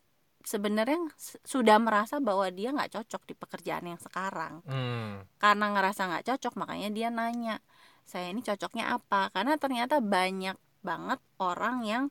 sebenarnya 0.48 1.12
sudah 1.44 1.76
merasa 1.76 2.24
bahwa 2.24 2.48
dia 2.48 2.72
nggak 2.72 2.96
cocok 2.96 3.22
di 3.28 3.34
pekerjaan 3.36 3.84
yang 3.84 4.00
sekarang 4.00 4.64
Hmm. 4.64 5.28
karena 5.44 5.76
ngerasa 5.76 6.08
nggak 6.08 6.26
cocok 6.32 6.54
makanya 6.56 6.90
dia 6.96 7.10
nanya 7.12 7.60
saya 8.08 8.32
ini 8.32 8.40
cocoknya 8.40 8.96
apa 8.96 9.28
karena 9.36 9.60
ternyata 9.60 10.00
banyak 10.00 10.56
banget 10.80 11.20
orang 11.44 11.84
yang 11.84 12.04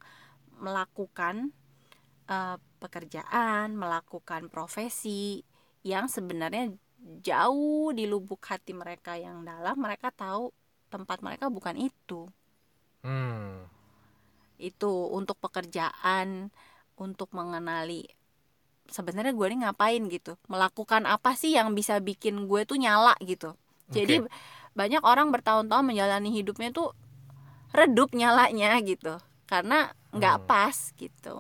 melakukan 0.61 1.57
eh, 2.29 2.61
pekerjaan 2.77 3.73
melakukan 3.73 4.53
profesi 4.53 5.41
yang 5.81 6.05
sebenarnya 6.13 6.77
jauh 7.25 7.95
di 7.97 8.05
lubuk 8.05 8.45
hati 8.45 8.77
mereka 8.77 9.17
yang 9.17 9.47
dalam 9.49 9.81
mereka 9.81 10.13
tahu 10.13 10.53
tempat 10.93 11.25
mereka 11.25 11.49
bukan 11.49 11.81
itu 11.81 12.29
Hmm. 13.01 13.65
itu 14.59 14.93
untuk 15.15 15.39
pekerjaan 15.39 16.51
untuk 16.99 17.31
mengenali 17.31 18.09
sebenarnya 18.89 19.31
gue 19.31 19.47
ini 19.47 19.57
ngapain 19.61 20.03
gitu 20.07 20.39
melakukan 20.47 21.05
apa 21.05 21.33
sih 21.33 21.53
yang 21.53 21.73
bisa 21.73 21.99
bikin 21.99 22.45
gue 22.45 22.63
tuh 22.63 22.77
nyala 22.77 23.15
gitu 23.21 23.55
jadi 23.89 24.21
Oke. 24.21 24.31
banyak 24.73 25.01
orang 25.01 25.31
bertahun-tahun 25.31 25.85
menjalani 25.85 26.31
hidupnya 26.31 26.71
tuh 26.71 26.93
redup 27.71 28.13
nyalanya 28.13 28.79
gitu 28.81 29.19
karena 29.45 29.89
nggak 30.11 30.37
Hmm. 30.39 30.47
pas 30.47 30.77
gitu 30.93 31.37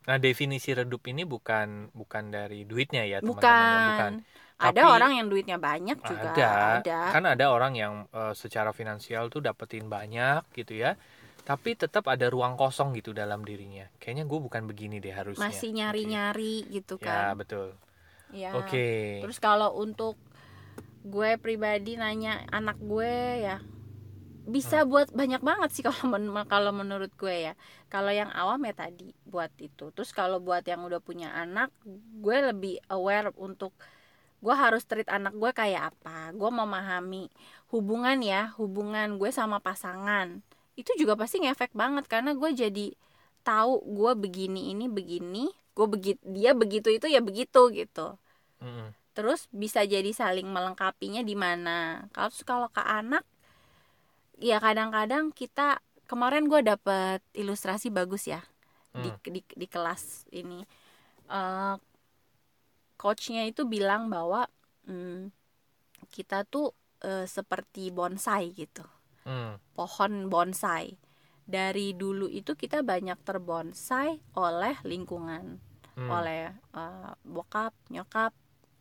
Nah, 0.00 0.16
definisi 0.16 0.72
redup 0.72 1.04
ini 1.04 1.22
bukan 1.22 1.92
bukan 1.92 2.24
dari 2.28 2.64
duitnya 2.64 3.04
ya, 3.04 3.20
teman-teman. 3.20 3.30
bukan, 3.30 3.52
ya, 3.52 3.86
bukan. 3.86 4.12
ada 4.58 4.72
Tapi- 4.76 4.90
orang 4.90 5.12
yang 5.14 5.26
duitnya 5.28 5.56
banyak 5.56 5.98
juga 6.02 6.30
ada, 6.34 6.50
ada 6.80 6.98
kan 7.10 7.24
ada 7.24 7.46
orang 7.46 7.72
yang 7.74 7.94
eh, 8.10 8.34
secara 8.34 8.70
finansial 8.70 9.28
tuh 9.28 9.38
dapetin 9.38 9.86
banyak 9.86 10.42
gitu 10.52 10.74
ya 10.74 10.96
tapi 11.44 11.74
tetap 11.74 12.06
ada 12.06 12.28
ruang 12.30 12.54
kosong 12.54 12.94
gitu 12.96 13.10
dalam 13.10 13.42
dirinya. 13.42 13.88
Kayaknya 13.98 14.24
gue 14.28 14.38
bukan 14.40 14.62
begini 14.68 14.96
deh 15.02 15.12
harusnya. 15.14 15.48
Masih 15.48 15.72
Oke. 15.72 15.76
nyari-nyari 15.80 16.54
gitu 16.70 16.94
ya 17.00 17.34
kan. 17.34 17.40
betul. 17.40 17.74
Ya 18.30 18.54
oke. 18.54 19.24
Terus 19.26 19.38
kalau 19.42 19.74
untuk 19.74 20.14
gue 21.02 21.40
pribadi 21.40 21.96
nanya 21.96 22.44
anak 22.52 22.76
gue 22.78 23.14
ya 23.40 23.58
bisa 24.50 24.82
buat 24.82 25.12
banyak 25.14 25.40
banget 25.40 25.70
sih 25.72 25.84
kalau 25.88 26.04
men- 26.10 26.48
kalau 26.48 26.70
menurut 26.70 27.10
gue 27.18 27.50
ya. 27.50 27.54
Kalau 27.90 28.14
yang 28.14 28.30
awam 28.30 28.62
ya 28.66 28.74
tadi 28.76 29.10
buat 29.26 29.50
itu. 29.58 29.90
Terus 29.90 30.14
kalau 30.14 30.38
buat 30.38 30.62
yang 30.62 30.86
udah 30.86 31.02
punya 31.02 31.34
anak, 31.34 31.74
gue 32.22 32.36
lebih 32.52 32.78
aware 32.92 33.34
untuk 33.34 33.74
gue 34.40 34.54
harus 34.56 34.86
treat 34.86 35.08
anak 35.10 35.34
gue 35.34 35.50
kayak 35.50 35.96
apa. 35.96 36.30
Gue 36.36 36.50
memahami 36.52 37.26
hubungan 37.74 38.18
ya 38.22 38.54
hubungan 38.58 39.18
gue 39.18 39.30
sama 39.30 39.58
pasangan 39.62 40.42
itu 40.80 40.92
juga 41.00 41.14
pasti 41.20 41.36
ngefek 41.44 41.72
banget 41.82 42.04
karena 42.12 42.30
gue 42.40 42.50
jadi 42.62 42.86
tahu 43.48 43.72
gue 43.98 44.12
begini 44.24 44.62
ini 44.74 44.86
begini 44.98 45.44
gue 45.76 45.86
begitu 45.94 46.20
dia 46.36 46.52
begitu 46.62 46.88
itu 46.96 47.06
ya 47.14 47.20
begitu 47.28 47.60
gitu 47.72 48.06
Mm-mm. 48.62 48.94
terus 49.16 49.40
bisa 49.50 49.80
jadi 49.84 50.10
saling 50.14 50.48
melengkapinya 50.48 51.22
di 51.30 51.34
mana 51.44 52.06
kalau 52.14 52.32
kalau 52.46 52.68
ke 52.76 52.82
anak 52.98 53.24
ya 54.40 54.56
kadang-kadang 54.62 55.30
kita 55.34 55.82
kemarin 56.08 56.48
gue 56.50 56.60
dapet 56.64 57.20
ilustrasi 57.36 57.92
bagus 57.92 58.26
ya 58.26 58.40
di, 58.94 59.10
Hmm. 59.10 59.18
di 59.22 59.40
di 59.44 59.66
kelas 59.70 60.26
ini 60.34 60.64
Eh, 61.30 61.76
coachnya 63.00 63.42
itu 63.50 63.62
bilang 63.74 64.02
bahwa 64.14 64.46
hmm, 64.86 65.32
kita 66.14 66.44
tuh 66.48 66.74
eh, 67.04 67.26
seperti 67.36 67.90
bonsai 67.94 68.52
gitu 68.54 68.84
Mm. 69.26 69.60
pohon 69.76 70.12
bonsai 70.32 70.96
dari 71.44 71.92
dulu 71.92 72.30
itu 72.30 72.54
kita 72.54 72.80
banyak 72.80 73.18
terbonsai 73.26 74.20
oleh 74.38 74.76
lingkungan 74.86 75.58
Mm. 75.98 76.08
oleh 76.08 76.54
eh, 76.54 77.10
bokap 77.26 77.74
nyokap 77.92 78.32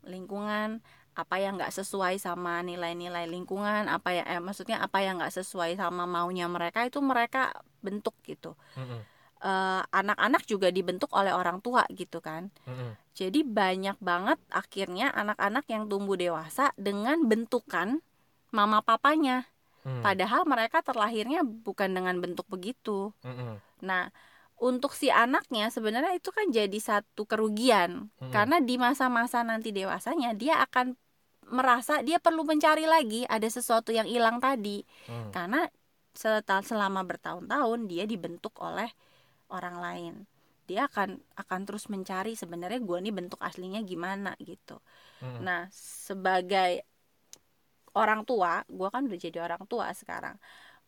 lingkungan 0.08 0.80
apa 1.18 1.36
yang 1.36 1.60
nggak 1.60 1.76
sesuai 1.76 2.16
sama 2.16 2.64
nilai-nilai 2.64 3.28
lingkungan 3.28 3.92
apa 3.92 4.16
ya 4.16 4.24
eh, 4.24 4.40
maksudnya 4.40 4.80
apa 4.80 5.04
yang 5.04 5.20
nggak 5.20 5.36
sesuai 5.36 5.76
sama 5.76 6.08
maunya 6.08 6.48
mereka 6.48 6.88
itu 6.88 7.04
mereka 7.04 7.52
bentuk 7.84 8.16
gitu 8.24 8.56
Mm-mm. 8.80 9.04
Eh, 9.40 9.84
anak-anak 9.96 10.44
juga 10.48 10.68
dibentuk 10.68 11.12
oleh 11.16 11.32
orang 11.32 11.64
tua 11.64 11.84
gitu 11.96 12.20
kan 12.24 12.52
Mm-mm. 12.68 12.96
jadi 13.16 13.40
banyak 13.44 13.96
banget 14.00 14.40
akhirnya 14.52 15.12
anak-anak 15.12 15.64
yang 15.68 15.88
tumbuh 15.88 16.16
dewasa 16.16 16.72
dengan 16.80 17.24
bentukan 17.28 18.04
mama 18.52 18.80
papanya 18.84 19.48
Mm. 19.88 20.04
padahal 20.04 20.44
mereka 20.44 20.84
terlahirnya 20.84 21.42
bukan 21.44 21.96
dengan 21.96 22.20
bentuk 22.20 22.46
begitu 22.52 23.16
Mm-mm. 23.24 23.64
Nah, 23.80 24.12
untuk 24.60 24.92
si 24.92 25.08
anaknya 25.08 25.72
sebenarnya 25.72 26.20
itu 26.20 26.36
kan 26.36 26.52
jadi 26.52 26.80
satu 26.80 27.24
kerugian 27.24 28.12
Mm-mm. 28.20 28.32
karena 28.36 28.60
di 28.60 28.76
masa-masa 28.76 29.40
nanti 29.40 29.72
dewasanya 29.72 30.36
dia 30.36 30.60
akan 30.68 31.00
merasa 31.50 32.04
dia 32.04 32.20
perlu 32.20 32.44
mencari 32.44 32.86
lagi 32.86 33.24
ada 33.26 33.48
sesuatu 33.48 33.90
yang 33.96 34.06
hilang 34.06 34.44
tadi 34.44 34.84
Mm. 35.08 35.32
karena 35.32 35.62
selama 36.66 37.08
bertahun-tahun 37.08 37.88
dia 37.88 38.04
dibentuk 38.04 38.52
oleh 38.60 38.92
orang 39.48 39.78
lain. 39.80 40.14
Dia 40.70 40.86
akan 40.86 41.18
akan 41.40 41.60
terus 41.66 41.90
mencari 41.90 42.38
sebenarnya 42.38 42.78
gua 42.84 43.02
nih 43.02 43.16
bentuk 43.16 43.42
aslinya 43.42 43.82
gimana 43.82 44.36
gitu. 44.44 44.78
Mm. 45.24 45.40
Nah, 45.42 45.62
sebagai 45.74 46.86
orang 47.96 48.22
tua, 48.28 48.64
gue 48.70 48.88
kan 48.94 49.06
udah 49.08 49.20
jadi 49.20 49.40
orang 49.46 49.64
tua 49.70 49.92
sekarang. 49.96 50.36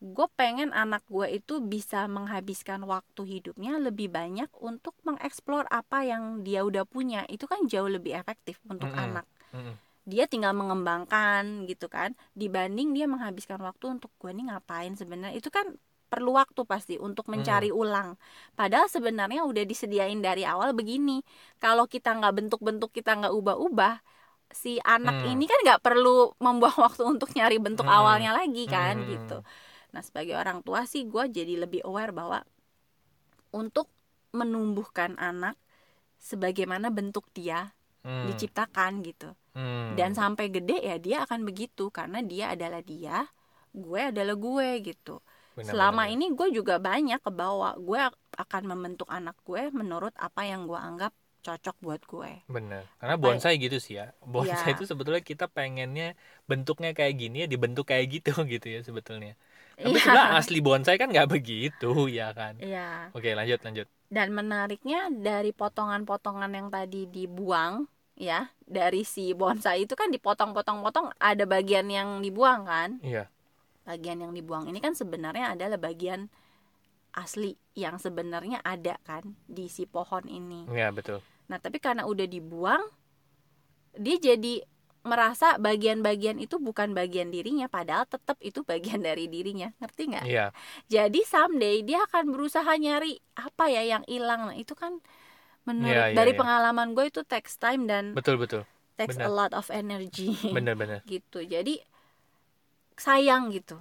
Gue 0.02 0.26
pengen 0.34 0.74
anak 0.74 1.06
gue 1.06 1.26
itu 1.38 1.62
bisa 1.62 2.10
menghabiskan 2.10 2.82
waktu 2.84 3.22
hidupnya 3.38 3.78
lebih 3.78 4.10
banyak 4.10 4.50
untuk 4.58 4.94
mengeksplor 5.06 5.64
apa 5.70 6.02
yang 6.02 6.42
dia 6.46 6.66
udah 6.66 6.82
punya. 6.86 7.22
Itu 7.30 7.46
kan 7.46 7.70
jauh 7.70 7.86
lebih 7.90 8.18
efektif 8.18 8.58
untuk 8.66 8.90
Mm-mm. 8.90 8.98
anak. 8.98 9.26
Mm-mm. 9.54 9.74
Dia 10.02 10.26
tinggal 10.26 10.50
mengembangkan 10.58 11.62
gitu 11.70 11.86
kan, 11.86 12.18
dibanding 12.34 12.90
dia 12.96 13.06
menghabiskan 13.06 13.62
waktu 13.62 13.86
untuk 13.94 14.10
gue 14.18 14.34
nih 14.34 14.50
ngapain 14.50 14.98
sebenarnya. 14.98 15.38
Itu 15.38 15.54
kan 15.54 15.78
perlu 16.10 16.34
waktu 16.36 16.60
pasti 16.66 16.94
untuk 16.98 17.30
mencari 17.30 17.70
ulang. 17.70 18.18
Padahal 18.58 18.90
sebenarnya 18.90 19.46
udah 19.46 19.64
disediain 19.64 20.18
dari 20.18 20.42
awal 20.42 20.74
begini. 20.74 21.22
Kalau 21.62 21.86
kita 21.86 22.12
nggak 22.18 22.34
bentuk-bentuk, 22.38 22.90
kita 22.90 23.14
nggak 23.16 23.32
ubah-ubah, 23.32 23.94
si 24.52 24.78
anak 24.84 25.24
Hmm. 25.24 25.32
ini 25.34 25.44
kan 25.48 25.58
nggak 25.64 25.80
perlu 25.82 26.36
membuang 26.38 26.78
waktu 26.86 27.02
untuk 27.04 27.32
nyari 27.34 27.56
bentuk 27.58 27.84
Hmm. 27.84 27.96
awalnya 27.98 28.36
lagi 28.36 28.64
kan 28.68 29.02
Hmm. 29.02 29.08
gitu. 29.08 29.38
Nah 29.92 30.00
sebagai 30.00 30.36
orang 30.36 30.64
tua 30.64 30.88
sih 30.88 31.04
gue 31.04 31.24
jadi 31.28 31.60
lebih 31.60 31.84
aware 31.84 32.12
bahwa 32.12 32.40
untuk 33.52 33.88
menumbuhkan 34.32 35.20
anak 35.20 35.60
sebagaimana 36.16 36.88
bentuk 36.88 37.28
dia 37.36 37.74
Mm. 38.02 38.34
diciptakan 38.34 38.92
gitu 39.06 39.30
Mm. 39.54 39.94
dan 39.94 40.10
sampai 40.10 40.50
gede 40.50 40.82
ya 40.82 40.96
dia 40.98 41.16
akan 41.22 41.46
begitu 41.46 41.86
karena 41.94 42.18
dia 42.18 42.50
adalah 42.50 42.82
dia 42.82 43.30
gue 43.70 44.00
adalah 44.10 44.34
gue 44.34 44.68
gitu 44.82 45.22
Benar, 45.54 45.70
selama 45.70 46.02
benar, 46.08 46.14
ini 46.16 46.26
gue 46.34 46.48
juga 46.50 46.82
banyak 46.82 47.20
kebawa 47.22 47.78
gue 47.78 48.00
akan 48.42 48.62
membentuk 48.66 49.06
anak 49.06 49.38
gue 49.46 49.70
menurut 49.70 50.10
apa 50.18 50.42
yang 50.42 50.66
gue 50.66 50.74
anggap 50.74 51.14
cocok 51.42 51.76
buat 51.82 52.02
gue. 52.06 52.32
Benar 52.46 52.86
karena 52.96 53.16
bonsai 53.18 53.58
gitu 53.58 53.76
sih 53.76 53.98
ya. 53.98 54.14
Bonsai 54.22 54.72
Iya. 54.72 54.78
itu 54.78 54.86
sebetulnya 54.86 55.20
kita 55.20 55.50
pengennya 55.50 56.14
bentuknya 56.46 56.94
kayak 56.94 57.18
gini 57.18 57.42
ya 57.42 57.46
dibentuk 57.50 57.90
kayak 57.90 58.06
gitu 58.08 58.30
gitu 58.48 58.66
ya 58.70 58.80
sebetulnya. 58.80 59.34
Tapi 59.74 59.90
Iya. 59.92 60.04
sebenarnya 60.06 60.38
asli 60.38 60.58
bonsai 60.62 60.96
kan 60.96 61.10
nggak 61.10 61.28
begitu 61.28 61.90
ya 62.08 62.30
kan? 62.30 62.56
Iya. 62.62 63.10
oke 63.10 63.26
lanjut 63.26 63.58
lanjut. 63.60 63.86
Dan 64.06 64.30
menariknya 64.30 65.10
dari 65.10 65.50
potongan-potongan 65.50 66.52
yang 66.52 66.68
tadi 66.68 67.08
dibuang 67.08 67.90
ya 68.14 68.52
dari 68.62 69.02
si 69.02 69.32
bonsai 69.32 69.88
itu 69.88 69.96
kan 69.96 70.12
dipotong-potong-potong 70.12 71.16
ada 71.18 71.44
bagian 71.44 71.90
yang 71.90 72.22
dibuang 72.22 72.62
kan? 72.64 73.02
Iya. 73.02 73.26
Bagian 73.82 74.22
yang 74.22 74.30
dibuang 74.30 74.70
ini 74.70 74.78
kan 74.78 74.94
sebenarnya 74.94 75.58
adalah 75.58 75.74
bagian 75.74 76.30
asli 77.12 77.58
yang 77.74 77.98
sebenarnya 77.98 78.60
ada 78.64 78.96
kan 79.04 79.36
di 79.44 79.68
si 79.68 79.84
pohon 79.84 80.24
ini. 80.24 80.64
Iya 80.70 80.92
betul 80.92 81.20
Nah, 81.52 81.60
tapi 81.64 81.78
karena 81.84 82.04
udah 82.08 82.26
dibuang, 82.34 82.84
dia 83.96 84.16
jadi 84.18 84.64
merasa 85.02 85.58
bagian-bagian 85.58 86.38
itu 86.38 86.62
bukan 86.62 86.94
bagian 86.94 87.28
dirinya, 87.34 87.66
padahal 87.66 88.06
tetap 88.06 88.38
itu 88.40 88.62
bagian 88.62 89.02
dari 89.08 89.26
dirinya. 89.26 89.68
Ngerti 89.82 90.02
nggak? 90.14 90.26
iya 90.26 90.52
Jadi 90.90 91.20
someday 91.26 91.82
dia 91.86 92.04
akan 92.08 92.24
berusaha 92.34 92.72
nyari 92.78 93.18
apa 93.38 93.64
ya 93.72 93.82
yang 93.98 94.04
hilang. 94.10 94.40
Nah, 94.52 94.56
itu 94.58 94.74
kan 94.78 94.98
menurut 95.68 96.06
Iya, 96.06 96.08
iya, 96.12 96.14
dari 96.18 96.32
iya. 96.32 96.38
pengalaman 96.38 96.94
gue 96.96 97.06
itu 97.12 97.22
takes 97.26 97.56
time 97.60 97.86
dan 97.90 98.04
betul 98.16 98.36
betul 98.38 98.62
takes 98.98 99.16
benar. 99.16 99.26
a 99.26 99.30
lot 99.30 99.52
of 99.56 99.68
energy. 99.72 100.36
bener 100.50 100.74
bener 100.78 101.00
gitu. 101.10 101.42
Jadi 101.44 101.82
sayang 103.04 103.44
gitu. 103.54 103.76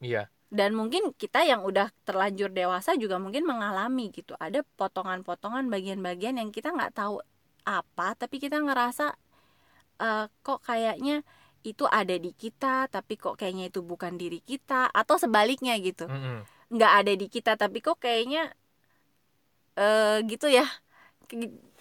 iya 0.00 0.30
Dan 0.52 0.76
mungkin 0.78 1.16
kita 1.16 1.42
yang 1.42 1.66
udah 1.66 1.90
terlanjur 2.06 2.52
dewasa 2.52 2.94
juga 2.94 3.18
mungkin 3.18 3.44
mengalami 3.48 4.12
gitu. 4.14 4.38
Ada 4.38 4.62
potongan-potongan 4.78 5.66
bagian-bagian 5.66 6.38
yang 6.38 6.54
kita 6.54 6.70
nggak 6.70 6.94
tahu 6.94 7.18
apa, 7.64 8.14
tapi 8.14 8.38
kita 8.38 8.60
ngerasa 8.60 9.16
eh, 10.00 10.26
kok 10.44 10.60
kayaknya 10.62 11.24
itu 11.64 11.88
ada 11.88 12.12
di 12.20 12.30
kita, 12.36 12.92
tapi 12.92 13.16
kok 13.16 13.40
kayaknya 13.40 13.72
itu 13.72 13.80
bukan 13.80 14.20
diri 14.20 14.44
kita, 14.44 14.92
atau 14.92 15.16
sebaliknya 15.16 15.74
gitu. 15.80 16.04
Nggak 16.68 16.92
ada 16.92 17.12
di 17.16 17.26
kita, 17.32 17.56
tapi 17.56 17.80
kok 17.80 17.96
kayaknya 17.98 18.52
eh 19.80 20.22
gitu 20.28 20.46
ya. 20.52 20.68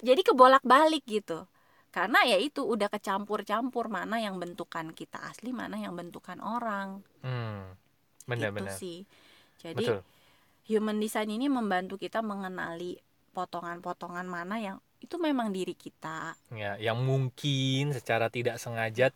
Jadi 0.02 0.22
kebolak-balik 0.24 1.04
gitu. 1.06 1.46
Karena 1.94 2.26
ya 2.26 2.42
itu 2.42 2.66
udah 2.66 2.90
kecampur-campur 2.90 3.86
mana 3.86 4.18
yang 4.18 4.42
bentukan 4.42 4.90
kita 4.98 5.22
asli, 5.30 5.54
mana 5.54 5.78
yang 5.78 5.94
bentukan 5.94 6.42
orang. 6.42 7.06
Hmm. 7.22 7.78
Bener 8.26 8.50
gitu 8.52 8.56
bener 8.64 8.76
sih. 8.78 8.98
Jadi 9.60 9.86
betul. 9.86 10.00
human 10.68 10.98
design 11.00 11.30
ini 11.32 11.48
membantu 11.48 11.96
kita 12.00 12.20
mengenali 12.24 13.00
potongan-potongan 13.34 14.28
mana 14.30 14.56
yang 14.62 14.78
itu 15.04 15.20
memang 15.20 15.52
diri 15.52 15.76
kita. 15.76 16.38
ya 16.56 16.80
yang 16.80 17.04
mungkin 17.04 17.92
secara 17.92 18.32
tidak 18.32 18.56
sengaja 18.56 19.12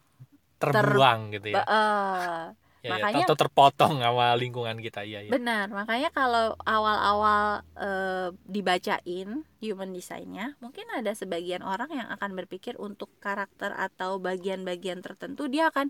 terbuang 0.59 1.37
gitu 1.37 1.55
ya. 1.55 1.63
Eh, 1.63 2.45
Ya, 2.85 2.93
ya, 2.93 3.09
makanya- 3.09 3.27
atau 3.27 3.35
terpotong 3.35 3.99
sama 3.99 4.37
lingkungan 4.37 4.77
kita. 4.79 5.01
Iya 5.03 5.27
iya. 5.27 5.31
Benar, 5.33 5.67
makanya 5.73 6.09
kalau 6.13 6.53
awal-awal 6.61 7.65
eh, 7.75 8.29
dibacain 8.47 9.43
human 9.59 9.91
design-nya, 9.91 10.55
mungkin 10.61 10.85
ada 10.93 11.11
sebagian 11.11 11.65
orang 11.65 11.89
yang 11.91 12.07
akan 12.07 12.37
berpikir 12.37 12.77
untuk 12.79 13.09
karakter 13.19 13.73
atau 13.75 14.21
bagian-bagian 14.21 15.01
tertentu 15.03 15.49
dia 15.51 15.67
akan 15.73 15.89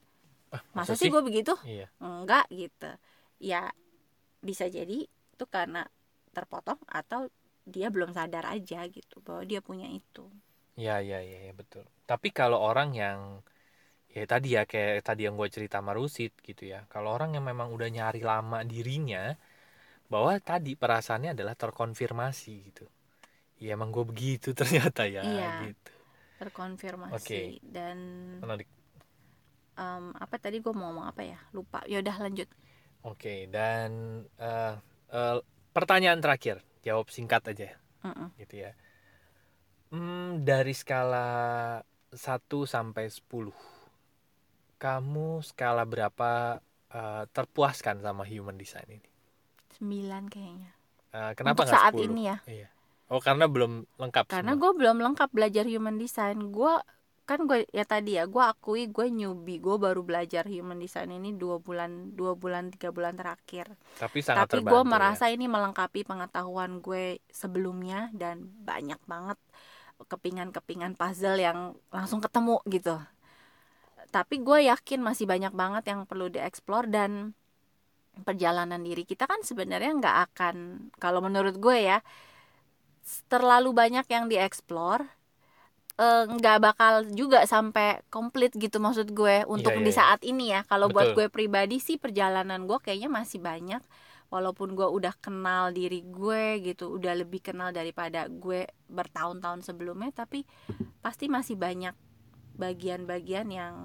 Ah, 0.51 0.63
masa 0.77 0.93
sih 0.99 1.09
gue 1.13 1.21
begitu? 1.27 1.53
iya 1.63 1.87
Enggak 2.03 2.45
gitu. 2.53 2.89
Ya 3.41 3.61
bisa 4.47 4.65
jadi 4.77 4.97
itu 5.07 5.45
karena 5.55 5.81
terpotong 6.35 6.79
atau 6.99 7.21
dia 7.73 7.87
belum 7.93 8.11
sadar 8.17 8.45
aja 8.55 8.79
gitu 8.97 9.15
bahwa 9.25 9.43
dia 9.49 9.61
punya 9.67 9.87
itu. 9.91 10.25
Iya 10.79 10.93
iya 11.05 11.17
iya 11.27 11.37
ya, 11.47 11.51
betul. 11.59 11.83
Tapi 12.09 12.27
kalau 12.39 12.57
orang 12.69 12.89
yang 13.01 13.19
ya 14.15 14.23
tadi 14.31 14.47
ya 14.57 14.61
kayak 14.71 15.05
tadi 15.07 15.21
yang 15.27 15.35
gue 15.41 15.49
cerita 15.55 15.77
sama 15.81 15.93
Rusid 15.99 16.31
gitu 16.47 16.63
ya. 16.73 16.79
Kalau 16.93 17.09
orang 17.15 17.29
yang 17.37 17.45
memang 17.51 17.69
udah 17.75 17.89
nyari 17.97 18.21
lama 18.31 18.59
dirinya 18.71 19.21
bahwa 20.13 20.33
tadi 20.49 20.71
perasaannya 20.81 21.31
adalah 21.35 21.55
terkonfirmasi 21.63 22.53
gitu. 22.69 22.85
Ya 23.63 23.69
emang 23.77 23.89
gue 23.95 24.05
begitu 24.11 24.49
ternyata 24.59 25.03
ya 25.17 25.27
Iya. 25.27 25.45
gitu. 25.61 25.91
terkonfirmasi 26.39 27.41
Oke. 27.41 27.57
dan 27.75 27.97
Menarik. 28.41 28.69
Em, 29.77 30.05
apa 30.23 30.35
tadi 30.43 30.57
gue 30.63 30.73
mau 30.73 30.89
ngomong 30.89 31.05
apa 31.11 31.21
ya 31.31 31.39
lupa 31.55 31.79
yaudah 31.91 32.15
lanjut 32.23 32.49
Oke 33.05 33.47
dan 33.47 33.89
eh, 34.41 34.73
eh, 35.13 35.37
pertanyaan 35.75 36.19
terakhir 36.19 36.59
jawab 36.85 37.07
singkat 37.13 37.41
aja 37.53 37.69
Mm-mm. 38.03 38.31
gitu 38.39 38.55
ya. 38.67 38.71
Hmm, 39.91 40.43
dari 40.47 40.73
skala 40.75 41.27
1 42.11 42.59
sampai 42.73 43.05
10. 43.15 43.55
Kamu 44.83 45.29
skala 45.49 45.83
berapa 45.93 46.31
eh, 46.99 47.23
terpuaskan 47.35 47.97
sama 48.05 48.23
human 48.31 48.57
design 48.61 48.87
ini? 48.97 49.09
9 49.73 50.23
kayaknya. 50.33 50.71
Eh, 51.15 51.31
kenapa 51.37 51.63
Untuk 51.63 51.67
saat 51.67 51.93
10? 51.93 52.07
ini 52.07 52.29
ya. 52.31 52.37
Iya. 52.47 52.67
Oh, 53.07 53.19
karena 53.23 53.47
belum 53.47 53.87
lengkap 54.01 54.25
Karena 54.27 54.51
gue 54.59 54.71
belum 54.75 54.97
lengkap 55.05 55.29
belajar 55.31 55.65
human 55.67 55.95
design. 56.03 56.51
Gue 56.51 56.73
kan 57.27 57.43
gue 57.43 57.67
ya 57.75 57.83
tadi 57.83 58.15
ya 58.15 58.23
gue 58.23 58.39
akui 58.39 58.87
gue 58.87 59.07
newbie 59.11 59.59
gue 59.59 59.75
baru 59.75 60.01
belajar 60.01 60.47
human 60.47 60.79
design 60.79 61.11
ini 61.11 61.35
dua 61.35 61.59
bulan 61.59 62.15
dua 62.15 62.39
bulan 62.39 62.71
tiga 62.71 62.89
bulan 62.95 63.19
terakhir 63.19 63.67
Tapi 63.99 64.19
sangat 64.23 64.47
tapi 64.47 64.63
gue 64.63 64.81
ya. 64.81 64.87
merasa 64.87 65.25
ini 65.27 65.45
melengkapi 65.51 66.07
pengetahuan 66.07 66.79
gue 66.79 67.19
sebelumnya 67.27 68.07
dan 68.15 68.47
banyak 68.63 68.99
banget 69.03 69.35
kepingan-kepingan 70.07 70.95
puzzle 70.95 71.35
yang 71.35 71.75
langsung 71.91 72.23
ketemu 72.23 72.63
gitu 72.71 72.95
tapi 74.07 74.39
gue 74.39 74.71
yakin 74.71 75.03
masih 75.03 75.27
banyak 75.27 75.51
banget 75.51 75.83
yang 75.91 76.07
perlu 76.07 76.31
dieksplor 76.31 76.87
dan 76.87 77.35
perjalanan 78.23 78.81
diri 78.81 79.03
kita 79.05 79.29
kan 79.29 79.43
sebenarnya 79.45 79.91
nggak 79.99 80.17
akan 80.31 80.55
kalau 80.97 81.21
menurut 81.21 81.59
gue 81.59 81.77
ya 81.91 81.99
terlalu 83.31 83.71
banyak 83.71 84.05
yang 84.09 84.25
dieksplor 84.27 85.05
eh, 85.97 86.23
nggak 86.29 86.57
bakal 86.61 86.93
juga 87.09 87.43
sampai 87.49 88.05
komplit 88.13 88.53
gitu 88.53 88.77
maksud 88.77 89.11
gue 89.11 89.43
untuk 89.49 89.73
Iya, 89.73 89.81
di 89.81 89.91
iya, 89.91 89.97
saat 89.97 90.21
ini 90.21 90.45
ya. 90.53 90.61
Kalau 90.69 90.87
buat 90.93 91.17
gue 91.17 91.27
pribadi 91.33 91.81
sih 91.81 91.97
perjalanan 91.97 92.69
gue 92.69 92.77
kayaknya 92.77 93.09
masih 93.09 93.41
banyak 93.41 93.81
walaupun 94.27 94.75
gue 94.75 94.83
udah 94.83 95.15
kenal 95.23 95.71
diri 95.71 96.03
gue 96.03 96.59
gitu 96.59 96.99
udah 96.99 97.15
lebih 97.15 97.39
kenal 97.39 97.71
daripada 97.71 98.27
gue 98.27 98.67
bertahun-tahun 98.91 99.63
sebelumnya 99.63 100.11
tapi 100.11 100.43
pasti 100.99 101.31
masih 101.31 101.55
banyak 101.55 101.95
bagian-bagian 102.59 103.47
yang 103.49 103.75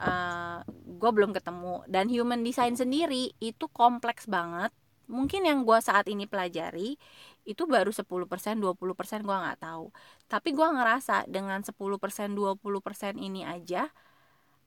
eh, 0.00 0.60
gue 0.70 1.10
belum 1.12 1.36
ketemu. 1.36 1.84
Dan 1.88 2.08
human 2.08 2.40
design 2.44 2.76
sendiri 2.76 3.32
itu 3.40 3.66
kompleks 3.72 4.24
banget 4.28 4.72
mungkin 5.06 5.46
yang 5.46 5.62
gue 5.62 5.78
saat 5.78 6.06
ini 6.06 6.26
pelajari 6.26 6.98
itu 7.46 7.62
baru 7.64 7.94
10% 7.94 8.58
20% 8.58 9.22
gue 9.22 9.36
nggak 9.36 9.60
tahu 9.62 9.94
tapi 10.26 10.50
gue 10.50 10.66
ngerasa 10.66 11.30
dengan 11.30 11.62
10% 11.62 12.34
20% 12.34 13.14
ini 13.16 13.46
aja 13.46 13.90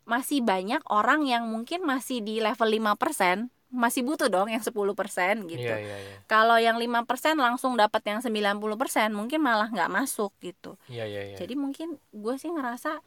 masih 0.07 0.41
banyak 0.41 0.81
orang 0.89 1.27
yang 1.27 1.45
mungkin 1.45 1.85
masih 1.85 2.23
di 2.23 2.39
level 2.39 2.65
5% 2.65 3.51
masih 3.69 4.01
butuh 4.01 4.33
dong 4.33 4.49
yang 4.49 4.63
10% 4.65 4.73
gitu 5.45 5.61
Iya, 5.61 5.77
iya, 5.77 5.97
iya. 6.01 6.17
kalau 6.25 6.57
yang 6.57 6.81
5% 6.81 7.05
langsung 7.37 7.77
dapat 7.77 8.01
yang 8.09 8.17
90% 8.17 9.13
mungkin 9.13 9.45
malah 9.45 9.69
nggak 9.69 9.93
masuk 9.93 10.33
gitu 10.41 10.73
Iya, 10.89 11.05
iya, 11.05 11.21
iya. 11.29 11.37
jadi 11.37 11.53
mungkin 11.53 12.01
gue 12.09 12.35
sih 12.41 12.49
ngerasa 12.49 12.97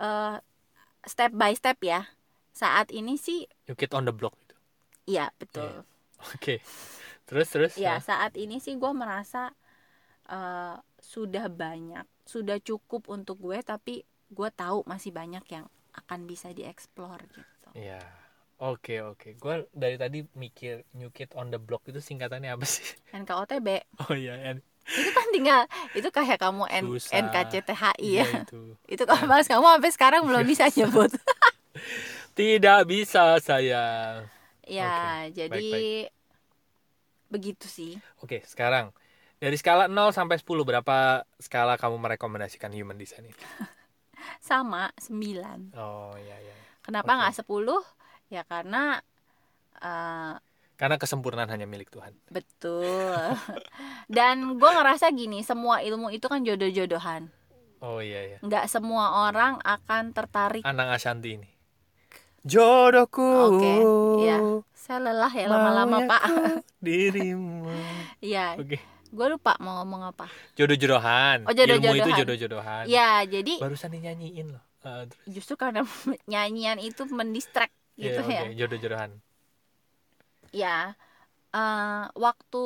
eh, 0.00 0.36
step 1.06 1.30
by 1.30 1.54
step 1.54 1.78
ya 1.78 2.10
saat 2.50 2.90
ini 2.90 3.14
sih 3.14 3.46
You 3.70 3.78
kid 3.78 3.94
on 3.94 4.02
the 4.02 4.14
block 4.14 4.34
gitu. 4.42 4.56
iya 5.06 5.30
betul 5.38 5.70
Iya. 5.70 5.91
Oke. 6.30 6.62
Terus 7.26 7.48
terus. 7.48 7.72
ya 7.74 7.96
Nah, 7.96 8.02
saat 8.02 8.32
ini 8.36 8.58
sih 8.58 8.76
gue 8.76 8.92
merasa 8.94 9.50
eh, 10.28 10.76
sudah 10.98 11.46
banyak 11.50 12.06
sudah 12.22 12.62
cukup 12.62 13.10
untuk 13.10 13.42
gue 13.42 13.58
tapi 13.60 14.06
gue 14.30 14.48
tahu 14.54 14.86
masih 14.86 15.10
banyak 15.10 15.42
yang 15.50 15.66
akan 15.92 16.24
bisa 16.24 16.48
dieksplor 16.50 17.20
gitu 17.30 17.68
Iya. 17.74 18.00
Oke, 18.62 19.02
oke. 19.02 19.34
Gue 19.42 19.66
dari 19.74 19.98
tadi 19.98 20.22
mikir 20.38 20.86
New 20.94 21.10
Kid 21.10 21.34
on 21.34 21.50
the 21.50 21.58
Block 21.58 21.82
itu 21.90 21.98
singkatannya 21.98 22.54
apa 22.54 22.62
sih? 22.62 22.84
NKOTB 23.18 23.68
Oh 24.06 24.14
iya, 24.14 24.38
N. 24.54 24.62
itu 24.82 25.10
kan 25.10 25.26
tinggal 25.30 25.60
itu 25.94 26.08
kayak 26.10 26.38
kamu 26.38 26.66
N, 26.70 26.84
Susah. 26.90 27.14
NKCTHI 27.26 28.02
ya 28.02 28.22
Iya 28.22 28.42
itu. 28.46 28.62
itu 28.94 29.02
kalau 29.02 29.26
mas 29.26 29.46
kamu 29.46 29.66
sampai 29.66 29.90
sekarang 29.90 30.22
belum 30.26 30.42
bisa 30.52 30.66
nyebut 30.70 31.10
Tidak 32.32 32.80
bisa 32.86 33.36
saya. 33.38 33.84
Ya 34.64 35.26
Oke, 35.26 35.34
jadi 35.36 35.66
baik, 35.68 36.06
begitu 37.28 37.66
sih 37.66 37.92
Oke, 38.20 38.44
sekarang 38.44 38.92
dari 39.36 39.58
skala 39.58 39.90
0 39.90 40.14
sampai 40.14 40.38
10 40.38 40.62
berapa 40.62 41.26
skala 41.36 41.74
kamu 41.74 41.98
merekomendasikan 41.98 42.70
human 42.70 42.94
design 42.94 43.26
ini? 43.26 43.34
sama 44.38 44.94
9 45.02 45.74
Oh 45.74 46.14
iya 46.14 46.36
iya. 46.38 46.54
kenapa 46.80 47.10
nggak 47.10 47.42
10 47.42 47.82
ya 48.30 48.42
karena 48.46 49.02
eh, 49.82 50.34
Karena 50.72 50.98
kesempurnaan 50.98 51.46
hanya 51.50 51.66
milik 51.66 51.90
Tuhan. 51.90 52.14
betul 52.30 53.18
dan 54.16 54.58
gue 54.58 54.70
ngerasa 54.70 55.10
gini 55.10 55.42
semua 55.42 55.82
ilmu 55.82 56.10
itu 56.10 56.26
kan 56.26 56.42
jodoh-jodohan 56.42 57.30
Oh 57.82 57.98
iya 57.98 58.22
iya. 58.22 58.38
nggak 58.38 58.70
semua 58.70 59.26
orang 59.26 59.58
akan 59.58 60.14
tertarik 60.14 60.62
Anang 60.62 60.94
Ashanti 60.94 61.34
ini. 61.34 61.50
Jodohku. 62.42 63.22
Oke, 63.22 63.72
iya. 64.20 64.38
saya 64.74 64.98
lelah 64.98 65.30
ya 65.30 65.46
lama-lama 65.46 65.96
pak 66.10 66.22
Dirimu. 66.84 67.70
Iya, 68.18 68.58
Oke. 68.58 68.82
gue 69.08 69.26
lupa 69.28 69.54
mau 69.58 69.82
ngomong 69.82 70.10
apa 70.10 70.26
Jodoh-jodohan. 70.58 71.46
Oh, 71.46 71.54
jodoh-jodohan. 71.54 71.94
Ilmu 71.94 72.02
itu 72.02 72.10
jodoh-jodohan. 72.18 72.84
ya 72.86 73.22
jadi 73.22 73.62
Barusan 73.62 73.90
dinyanyiin 73.90 74.50
loh. 74.50 74.62
Terus. 74.82 75.14
justru 75.30 75.54
karena 75.54 75.86
nyanyian 76.30 76.76
itu 76.76 77.06
mendistract 77.06 77.70
Iya, 77.94 78.18
gitu 78.18 78.20
ya 78.26 78.42
oke, 78.42 78.54
jodoh-jodohan. 78.58 79.10
ya 80.50 80.98
eh, 81.48 82.04
waktu 82.12 82.62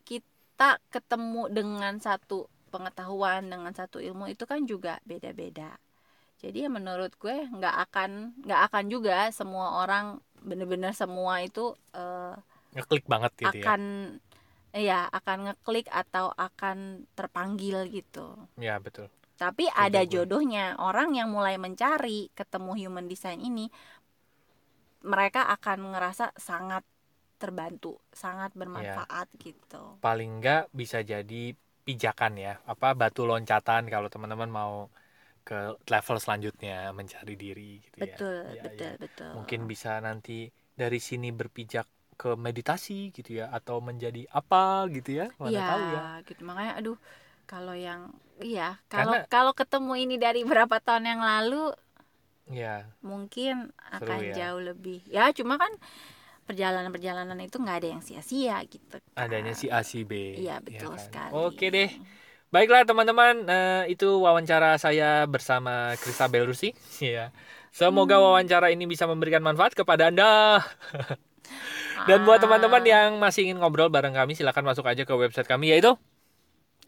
kita 0.00 0.80
ketemu 0.88 1.52
dengan 1.52 2.00
satu 2.00 2.48
pengetahuan 2.68 3.44
dengan 3.44 3.72
satu 3.72 4.00
ilmu 4.00 4.28
itu 4.28 4.42
kan 4.42 4.64
juga 4.64 4.96
beda-beda 5.04 5.76
jadi 6.42 6.58
ya 6.66 6.70
menurut 6.70 7.12
gue 7.18 7.36
nggak 7.50 7.76
akan 7.90 8.10
nggak 8.46 8.60
akan 8.70 8.84
juga 8.94 9.16
semua 9.34 9.66
orang 9.82 10.04
bener-bener 10.48 10.92
semua 10.94 11.42
itu 11.42 11.74
eh, 11.94 12.34
Ngeklik 12.74 13.04
banget 13.12 13.32
gitu 13.42 13.56
ya. 13.58 13.64
akan 13.64 13.82
ya 14.76 15.00
akan 15.18 15.38
ngeklik 15.48 15.86
atau 15.90 16.26
akan 16.36 17.08
terpanggil 17.16 17.88
gitu 17.88 18.36
Ya, 18.58 18.76
betul. 18.82 19.08
tapi 19.38 19.64
ada 19.70 20.02
gue. 20.02 20.10
jodohnya 20.14 20.74
orang 20.82 21.14
yang 21.18 21.28
mulai 21.30 21.56
mencari 21.56 22.28
ketemu 22.34 22.72
human 22.86 23.06
design 23.06 23.38
ini 23.40 23.70
mereka 25.02 25.46
akan 25.54 25.94
ngerasa 25.94 26.34
sangat 26.48 26.82
terbantu 27.38 28.02
sangat 28.10 28.50
Iya. 28.50 28.58
bermanfaat 28.60 29.28
gitu 29.38 29.84
Paling 30.02 30.30
enggak 30.42 30.62
bisa 30.74 30.98
jadi 31.02 31.54
pijakan 31.86 32.34
ya. 32.38 32.52
Apa 32.72 32.94
batu 33.00 33.22
loncatan 33.30 33.82
kalau 33.90 34.08
teman-teman 34.12 34.50
mau 34.50 34.74
ke 35.48 35.58
level 35.92 36.16
selanjutnya 36.24 36.76
mencari 36.98 37.34
diri 37.44 37.70
gitu 37.84 37.98
betul 38.00 38.08
ya. 38.10 38.18
Iya, 38.54 38.64
betul 38.64 38.92
iya. 38.92 39.00
betul 39.02 39.32
Mungkin 39.36 39.60
bisa 39.72 39.90
nanti 40.06 40.38
dari 40.80 40.98
sini 41.08 41.28
berpijak 41.40 41.86
ke 42.20 42.30
meditasi 42.46 43.14
gitu 43.16 43.30
ya 43.40 43.46
atau 43.58 43.76
menjadi 43.88 44.22
apa 44.40 44.62
gitu 44.96 45.10
ya. 45.20 45.26
Mana 45.40 45.50
Iya, 45.52 45.62
tahu 45.70 45.82
ya. 45.96 46.02
gitu 46.28 46.40
makanya 46.48 46.72
aduh 46.80 46.98
kalau 47.50 47.74
yang 47.86 48.00
iya 48.44 48.62
kalau 48.92 49.14
Karena- 49.14 49.26
kalau 49.34 49.52
ketemu 49.60 49.92
ini 50.04 50.14
dari 50.24 50.40
berapa 50.50 50.76
tahun 50.86 51.04
yang 51.12 51.22
lalu 51.30 51.62
Ya, 52.50 52.88
mungkin 53.10 53.70
akan 53.94 54.18
ya. 54.26 54.34
jauh 54.38 54.58
lebih 54.68 54.98
ya 55.06 55.30
cuma 55.38 55.54
kan 55.62 55.70
perjalanan-perjalanan 56.48 57.38
itu 57.46 57.56
nggak 57.62 57.78
ada 57.84 57.88
yang 57.94 58.02
sia-sia 58.04 58.56
gitu 58.66 58.98
adanya 59.22 59.52
kan. 59.52 59.58
si 59.60 59.66
A 59.78 59.80
si 59.90 60.00
B. 60.10 60.12
iya 60.40 60.54
ya 60.68 60.80
betul 60.80 60.94
kan? 60.94 61.06
sekali 61.06 61.36
Oke 61.46 61.66
deh. 61.74 61.90
Baiklah 62.48 62.88
teman-teman, 62.88 63.44
eh, 63.44 63.92
itu 63.92 64.08
wawancara 64.24 64.80
saya 64.80 65.28
bersama 65.28 65.92
Kristabel 66.00 66.48
Rusi. 66.48 66.72
Ya. 67.04 67.30
Semoga 67.68 68.16
Hmm. 68.16 68.24
wawancara 68.32 68.72
ini 68.72 68.88
bisa 68.88 69.04
memberikan 69.04 69.44
manfaat 69.44 69.76
kepada 69.76 70.08
Anda. 70.08 70.64
Dan 72.08 72.24
buat 72.26 72.38
Ah, 72.38 72.42
teman-teman 72.42 72.82
yang 72.84 73.10
masih 73.22 73.46
ingin 73.48 73.58
ngobrol 73.60 73.90
bareng 73.92 74.14
kami, 74.16 74.32
silahkan 74.38 74.64
masuk 74.64 74.84
aja 74.88 75.02
ke 75.04 75.14
website 75.14 75.48
kami 75.50 75.70
yaitu 75.74 75.92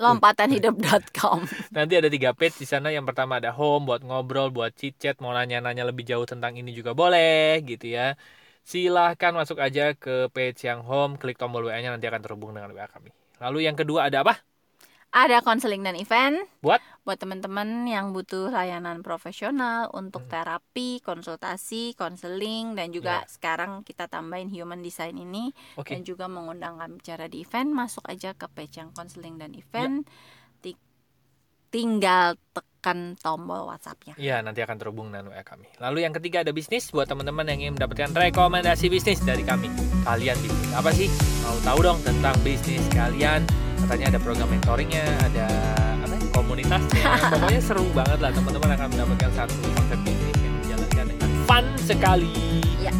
lompatanhidup.com 0.00 1.40
nanti 1.76 1.94
ada 2.00 2.08
tiga 2.14 2.30
page 2.38 2.56
di 2.62 2.66
sana. 2.72 2.88
Yang 2.96 3.06
pertama 3.14 3.32
ada 3.40 3.50
home 3.58 3.82
buat 3.88 4.02
ngobrol, 4.08 4.48
buat 4.56 4.72
chit 4.78 4.94
chat, 5.02 5.16
mau 5.22 5.32
nanya-nanya 5.36 5.84
lebih 5.90 6.04
jauh 6.10 6.26
tentang 6.32 6.52
ini 6.60 6.70
juga 6.78 6.92
boleh 7.00 7.60
gitu 7.70 7.86
ya. 7.96 8.02
Silahkan 8.72 9.32
masuk 9.40 9.58
aja 9.66 9.82
ke 9.96 10.10
page 10.34 10.60
yang 10.68 10.80
home, 10.88 11.12
klik 11.20 11.36
tombol 11.40 11.62
WA-nya 11.66 11.90
nanti 11.94 12.06
akan 12.10 12.22
terhubung 12.24 12.50
dengan 12.56 12.70
WA 12.76 12.86
kami. 12.94 13.10
Lalu 13.42 13.58
yang 13.66 13.76
kedua 13.80 14.00
ada 14.08 14.18
apa? 14.24 14.34
Ada 15.10 15.42
konseling 15.42 15.82
dan 15.82 15.94
event 15.94 16.38
Buat? 16.62 16.78
buat 17.02 17.18
teman-teman 17.18 17.82
yang 17.84 18.14
butuh 18.14 18.48
layanan 18.48 19.02
profesional 19.02 19.90
untuk 19.90 20.22
Hmm. 20.22 20.30
terapi, 20.30 21.02
konsultasi, 21.02 21.94
konseling 21.94 22.72
dan 22.72 22.94
juga 22.94 23.22
Ya. 23.22 23.26
sekarang 23.26 23.82
kita 23.82 24.06
tambahin 24.06 24.46
human 24.46 24.78
design 24.80 25.16
ini 25.16 25.50
Oke. 25.74 25.92
dan 25.92 26.06
juga 26.06 26.30
mengundang 26.30 26.78
kami 26.78 26.96
bicara 26.96 27.26
di 27.26 27.42
event 27.42 27.68
masuk 27.68 28.06
aja 28.06 28.30
ke 28.32 28.46
page 28.46 28.78
yang 28.78 28.90
konseling 28.90 29.34
dan 29.34 29.50
event 29.50 30.06
Ti- 30.60 30.78
tinggal 31.70 32.38
tekan 32.52 33.14
tombol 33.16 33.66
WhatsAppnya 33.66 34.14
Iya, 34.14 34.38
nanti 34.40 34.58
akan 34.58 34.76
terhubung 34.76 35.10
dengan 35.10 35.28
WA 35.28 35.42
kami. 35.42 35.66
Lalu 35.78 35.98
yang 36.00 36.14
ketiga 36.14 36.40
ada 36.40 36.50
bisnis 36.50 36.88
buat 36.88 37.04
teman-teman 37.04 37.46
yang 37.46 37.58
ingin 37.60 37.74
mendapatkan 37.74 38.10
rekomendasi 38.10 38.86
bisnis 38.86 39.18
dari 39.20 39.42
kami. 39.42 39.66
Kalian 40.00 40.38
bisnis 40.38 40.70
apa 40.70 40.90
sih? 40.90 41.10
Mau 41.42 41.58
tahu 41.60 41.78
dong 41.82 41.98
tentang 42.00 42.38
bisnis 42.40 42.86
kalian? 42.90 43.42
Katanya 43.86 44.06
ada 44.16 44.18
program 44.20 44.48
mentoringnya, 44.52 45.04
ada 45.24 45.46
apa? 46.00 46.14
ya, 46.14 46.28
Community 46.30 46.68
panasnya 46.70 47.30
pokoknya 47.34 47.60
seru 47.60 47.84
banget 47.90 48.18
lah 48.22 48.30
teman-teman 48.30 48.70
akan 48.78 48.86
mendapatkan 48.94 49.30
satu 49.34 49.56
konsep 49.74 49.98
bisnis 50.06 50.36
yang 50.40 50.54
dijalankan 50.62 51.04
dengan 51.10 51.30
fun 51.44 51.64
sekali. 51.82 52.34
Ya. 52.80 52.92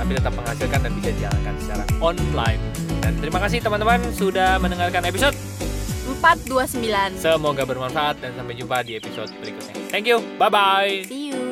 tapi 0.00 0.16
tetap 0.16 0.32
menghasilkan 0.32 0.80
dan 0.80 0.92
bisa 0.96 1.08
dijalankan 1.12 1.54
secara 1.60 1.84
online. 2.00 2.62
Dan 3.04 3.12
terima 3.20 3.38
kasih 3.42 3.58
teman-teman 3.60 4.00
sudah 4.16 4.56
mendengarkan 4.62 5.02
episode 5.04 5.36
429 6.18 7.20
semoga 7.22 7.62
bermanfaat 7.62 8.18
dan 8.18 8.34
sampai 8.34 8.54
jumpa 8.58 8.82
di 8.82 8.98
episode 8.98 9.30
berikutnya. 9.38 9.74
Thank 9.92 10.10
you. 10.10 10.18
Bye 10.40 10.50
bye 10.50 11.04
see 11.06 11.30
you 11.30 11.49